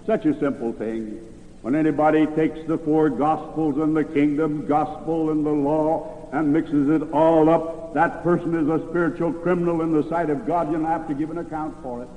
Such 0.06 0.26
a 0.26 0.38
simple 0.40 0.74
thing. 0.74 1.20
When 1.62 1.76
anybody 1.76 2.26
takes 2.26 2.60
the 2.68 2.78
four 2.78 3.10
gospels 3.10 3.78
and 3.78 3.96
the 3.96 4.04
kingdom 4.04 4.68
gospel 4.68 5.30
and 5.30 5.46
the 5.46 5.52
law 5.52 6.28
and 6.34 6.52
mixes 6.52 6.90
it 6.90 7.14
all 7.14 7.50
up, 7.50 7.94
that 7.94 8.22
person 8.22 8.54
is 8.56 8.68
a 8.68 8.86
spiritual 8.90 9.32
criminal 9.32 9.82
in 9.82 9.94
the 9.94 10.08
sight 10.10 10.30
of 10.30 10.46
God. 10.46 10.72
You'll 10.72 10.86
have 10.86 11.08
to 11.08 11.14
give 11.14 11.32
an 11.32 11.38
account 11.38 11.76
for 11.82 12.02
it. 12.02 12.10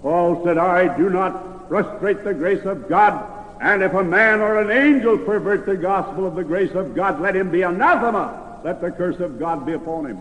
Paul 0.00 0.42
said, 0.44 0.56
I 0.56 0.96
do 0.96 1.10
not 1.10 1.68
frustrate 1.68 2.24
the 2.24 2.32
grace 2.32 2.64
of 2.64 2.88
God, 2.88 3.26
and 3.60 3.82
if 3.82 3.92
a 3.92 4.04
man 4.04 4.40
or 4.40 4.60
an 4.60 4.70
angel 4.70 5.18
pervert 5.18 5.66
the 5.66 5.76
gospel 5.76 6.26
of 6.26 6.36
the 6.36 6.44
grace 6.44 6.72
of 6.72 6.94
God, 6.94 7.20
let 7.20 7.34
him 7.34 7.50
be 7.50 7.62
anathema. 7.62 8.60
Let 8.64 8.80
the 8.80 8.90
curse 8.90 9.20
of 9.20 9.38
God 9.38 9.66
be 9.66 9.72
upon 9.72 10.06
him. 10.06 10.20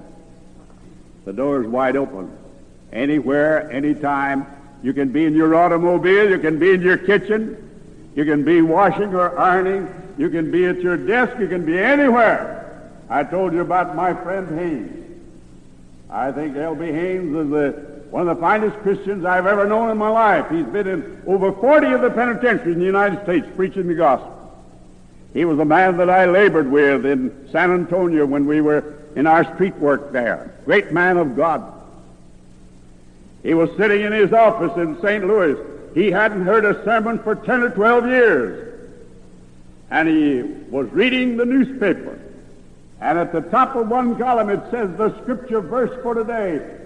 The 1.25 1.33
door 1.33 1.61
is 1.61 1.67
wide 1.67 1.95
open. 1.95 2.35
Anywhere, 2.91 3.71
anytime. 3.71 4.45
You 4.83 4.93
can 4.93 5.09
be 5.09 5.25
in 5.25 5.33
your 5.33 5.55
automobile. 5.55 6.29
You 6.29 6.39
can 6.39 6.59
be 6.59 6.71
in 6.71 6.81
your 6.81 6.97
kitchen. 6.97 7.57
You 8.15 8.25
can 8.25 8.43
be 8.43 8.61
washing 8.61 9.15
or 9.15 9.39
ironing. 9.39 9.89
You 10.17 10.29
can 10.29 10.51
be 10.51 10.65
at 10.65 10.81
your 10.81 10.97
desk. 10.97 11.39
You 11.39 11.47
can 11.47 11.65
be 11.65 11.79
anywhere. 11.79 12.91
I 13.09 13.23
told 13.23 13.53
you 13.53 13.61
about 13.61 13.95
my 13.95 14.13
friend 14.13 14.59
Haynes. 14.59 15.21
I 16.09 16.31
think 16.31 16.55
L.B. 16.55 16.85
Haynes 16.85 17.35
is 17.35 17.49
the 17.49 17.93
one 18.11 18.27
of 18.27 18.37
the 18.37 18.41
finest 18.41 18.77
Christians 18.83 19.25
I've 19.25 19.47
ever 19.47 19.65
known 19.65 19.89
in 19.89 19.97
my 19.97 20.09
life. 20.09 20.47
He's 20.51 20.67
been 20.67 20.87
in 20.87 21.23
over 21.25 21.51
40 21.51 21.87
of 21.93 22.01
the 22.01 22.11
penitentiaries 22.11 22.75
in 22.75 22.79
the 22.79 22.85
United 22.85 23.23
States 23.23 23.47
preaching 23.55 23.87
the 23.87 23.95
gospel. 23.95 24.29
He 25.33 25.45
was 25.45 25.57
a 25.57 25.65
man 25.65 25.97
that 25.97 26.11
I 26.11 26.25
labored 26.25 26.69
with 26.69 27.07
in 27.07 27.49
San 27.51 27.71
Antonio 27.71 28.27
when 28.27 28.45
we 28.45 28.61
were 28.61 28.93
in 29.15 29.25
our 29.25 29.51
street 29.55 29.75
work 29.77 30.11
there. 30.11 30.53
Great 30.65 30.91
man 30.91 31.17
of 31.17 31.35
God. 31.35 31.63
He 33.43 33.53
was 33.53 33.69
sitting 33.77 34.01
in 34.01 34.13
his 34.13 34.31
office 34.31 34.75
in 34.77 34.99
St. 35.01 35.27
Louis. 35.27 35.57
He 35.93 36.09
hadn't 36.09 36.45
heard 36.45 36.65
a 36.65 36.83
sermon 36.85 37.19
for 37.19 37.35
10 37.35 37.61
or 37.61 37.69
12 37.69 38.07
years. 38.07 38.73
And 39.91 40.07
he 40.07 40.41
was 40.71 40.89
reading 40.91 41.37
the 41.37 41.45
newspaper. 41.45 42.19
And 43.01 43.19
at 43.19 43.33
the 43.33 43.41
top 43.41 43.75
of 43.75 43.89
one 43.89 44.17
column 44.17 44.49
it 44.49 44.61
says 44.71 44.95
the 44.97 45.21
scripture 45.21 45.59
verse 45.59 45.91
for 46.01 46.15
today. 46.15 46.79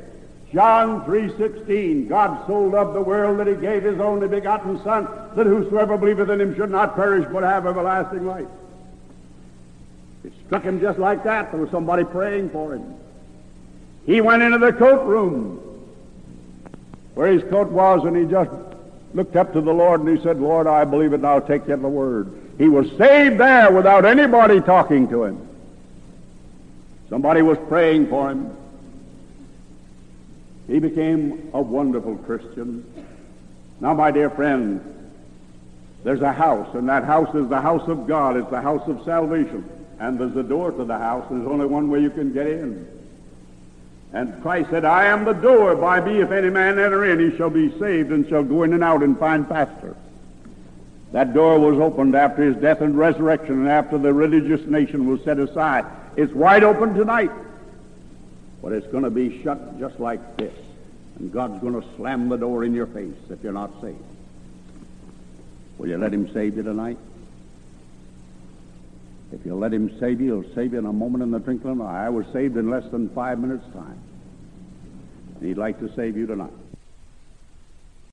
John 0.51 1.05
3.16, 1.05 2.09
God 2.09 2.47
so 2.47 2.59
loved 2.59 2.95
the 2.95 3.01
world 3.01 3.39
that 3.39 3.47
he 3.47 3.55
gave 3.55 3.83
his 3.83 3.99
only 3.99 4.27
begotten 4.27 4.81
Son, 4.83 5.07
that 5.35 5.45
whosoever 5.45 5.97
believeth 5.97 6.29
in 6.29 6.41
him 6.41 6.55
should 6.55 6.71
not 6.71 6.95
perish 6.95 7.27
but 7.31 7.43
have 7.43 7.67
everlasting 7.67 8.25
life. 8.25 8.47
It 10.23 10.33
struck 10.45 10.63
him 10.63 10.79
just 10.79 10.97
like 10.97 11.23
that. 11.25 11.51
There 11.51 11.59
was 11.61 11.69
somebody 11.69 12.03
praying 12.03 12.49
for 12.49 12.73
him. 12.73 12.95
He 14.05 14.21
went 14.21 14.41
into 14.41 14.57
the 14.57 14.73
coat 14.73 15.05
room 15.05 15.66
where 17.17 17.31
his 17.31 17.43
coat 17.49 17.69
was, 17.69 18.05
and 18.05 18.15
he 18.15 18.25
just 18.25 18.51
looked 19.15 19.35
up 19.35 19.51
to 19.53 19.59
the 19.59 19.73
Lord 19.73 20.01
and 20.01 20.15
he 20.15 20.23
said, 20.23 20.39
Lord, 20.39 20.67
I 20.67 20.85
believe 20.85 21.13
it, 21.13 21.25
I'll 21.25 21.41
take 21.41 21.67
at 21.67 21.81
the 21.81 21.87
word. 21.89 22.31
He 22.59 22.67
was 22.67 22.87
saved 22.95 23.39
there 23.39 23.71
without 23.71 24.05
anybody 24.05 24.61
talking 24.61 25.07
to 25.09 25.23
him. 25.23 25.47
Somebody 27.09 27.41
was 27.41 27.57
praying 27.67 28.07
for 28.09 28.29
him. 28.29 28.55
He 30.67 30.77
became 30.77 31.49
a 31.55 31.61
wonderful 31.61 32.17
Christian. 32.17 32.85
Now, 33.79 33.95
my 33.95 34.11
dear 34.11 34.29
friend, 34.29 34.79
there's 36.03 36.21
a 36.21 36.33
house, 36.33 36.75
and 36.75 36.87
that 36.87 37.03
house 37.03 37.33
is 37.33 37.47
the 37.47 37.61
house 37.61 37.87
of 37.87 38.05
God. 38.05 38.37
It's 38.37 38.51
the 38.51 38.61
house 38.61 38.87
of 38.87 39.03
salvation. 39.05 39.67
And 39.99 40.19
there's 40.19 40.35
a 40.35 40.43
door 40.43 40.69
to 40.69 40.85
the 40.85 40.99
house. 40.99 41.25
and 41.31 41.41
There's 41.41 41.51
only 41.51 41.65
one 41.65 41.89
way 41.89 41.99
you 41.99 42.11
can 42.11 42.31
get 42.31 42.45
in. 42.45 42.96
And 44.13 44.41
Christ 44.41 44.69
said, 44.69 44.85
I 44.85 45.05
am 45.05 45.25
the 45.25 45.33
door. 45.33 45.75
By 45.75 45.99
me, 45.99 46.21
if 46.21 46.31
any 46.31 46.49
man 46.49 46.79
enter 46.79 47.05
in, 47.05 47.19
he 47.19 47.35
shall 47.37 47.49
be 47.49 47.77
saved 47.77 48.11
and 48.11 48.27
shall 48.27 48.43
go 48.43 48.63
in 48.63 48.73
and 48.73 48.83
out 48.83 49.03
and 49.03 49.17
find 49.19 49.47
pasture. 49.47 49.95
That 51.11 51.33
door 51.33 51.59
was 51.59 51.79
opened 51.79 52.15
after 52.15 52.43
his 52.43 52.55
death 52.57 52.81
and 52.81 52.97
resurrection 52.97 53.59
and 53.59 53.67
after 53.67 53.97
the 53.97 54.13
religious 54.13 54.65
nation 54.65 55.07
was 55.07 55.21
set 55.23 55.39
aside. 55.39 55.85
It's 56.15 56.33
wide 56.33 56.63
open 56.63 56.93
tonight. 56.93 57.31
But 58.61 58.71
it's 58.71 58.87
going 58.87 59.03
to 59.03 59.09
be 59.09 59.41
shut 59.43 59.79
just 59.79 59.99
like 59.99 60.37
this. 60.37 60.53
And 61.19 61.31
God's 61.31 61.61
going 61.61 61.79
to 61.79 61.87
slam 61.95 62.29
the 62.29 62.37
door 62.37 62.63
in 62.63 62.73
your 62.73 62.87
face 62.87 63.15
if 63.29 63.43
you're 63.43 63.53
not 63.53 63.71
saved. 63.81 63.97
Will 65.77 65.89
you 65.89 65.97
let 65.97 66.13
him 66.13 66.31
save 66.33 66.57
you 66.57 66.63
tonight? 66.63 66.97
If 69.31 69.45
you 69.45 69.55
let 69.55 69.73
him 69.73 69.91
save 69.99 70.21
you, 70.21 70.41
he'll 70.41 70.55
save 70.55 70.73
you 70.73 70.79
in 70.79 70.85
a 70.85 70.93
moment 70.93 71.23
in 71.23 71.31
the 71.31 71.39
twinkling 71.39 71.73
of 71.73 71.79
an 71.81 71.85
eye. 71.85 72.05
I 72.05 72.09
was 72.09 72.25
saved 72.31 72.55
in 72.55 72.69
less 72.69 72.89
than 72.91 73.09
five 73.09 73.39
minutes' 73.39 73.65
time. 73.73 73.99
And 75.35 75.47
he'd 75.47 75.57
like 75.57 75.79
to 75.79 75.93
save 75.95 76.15
you 76.15 76.25
tonight. 76.25 76.51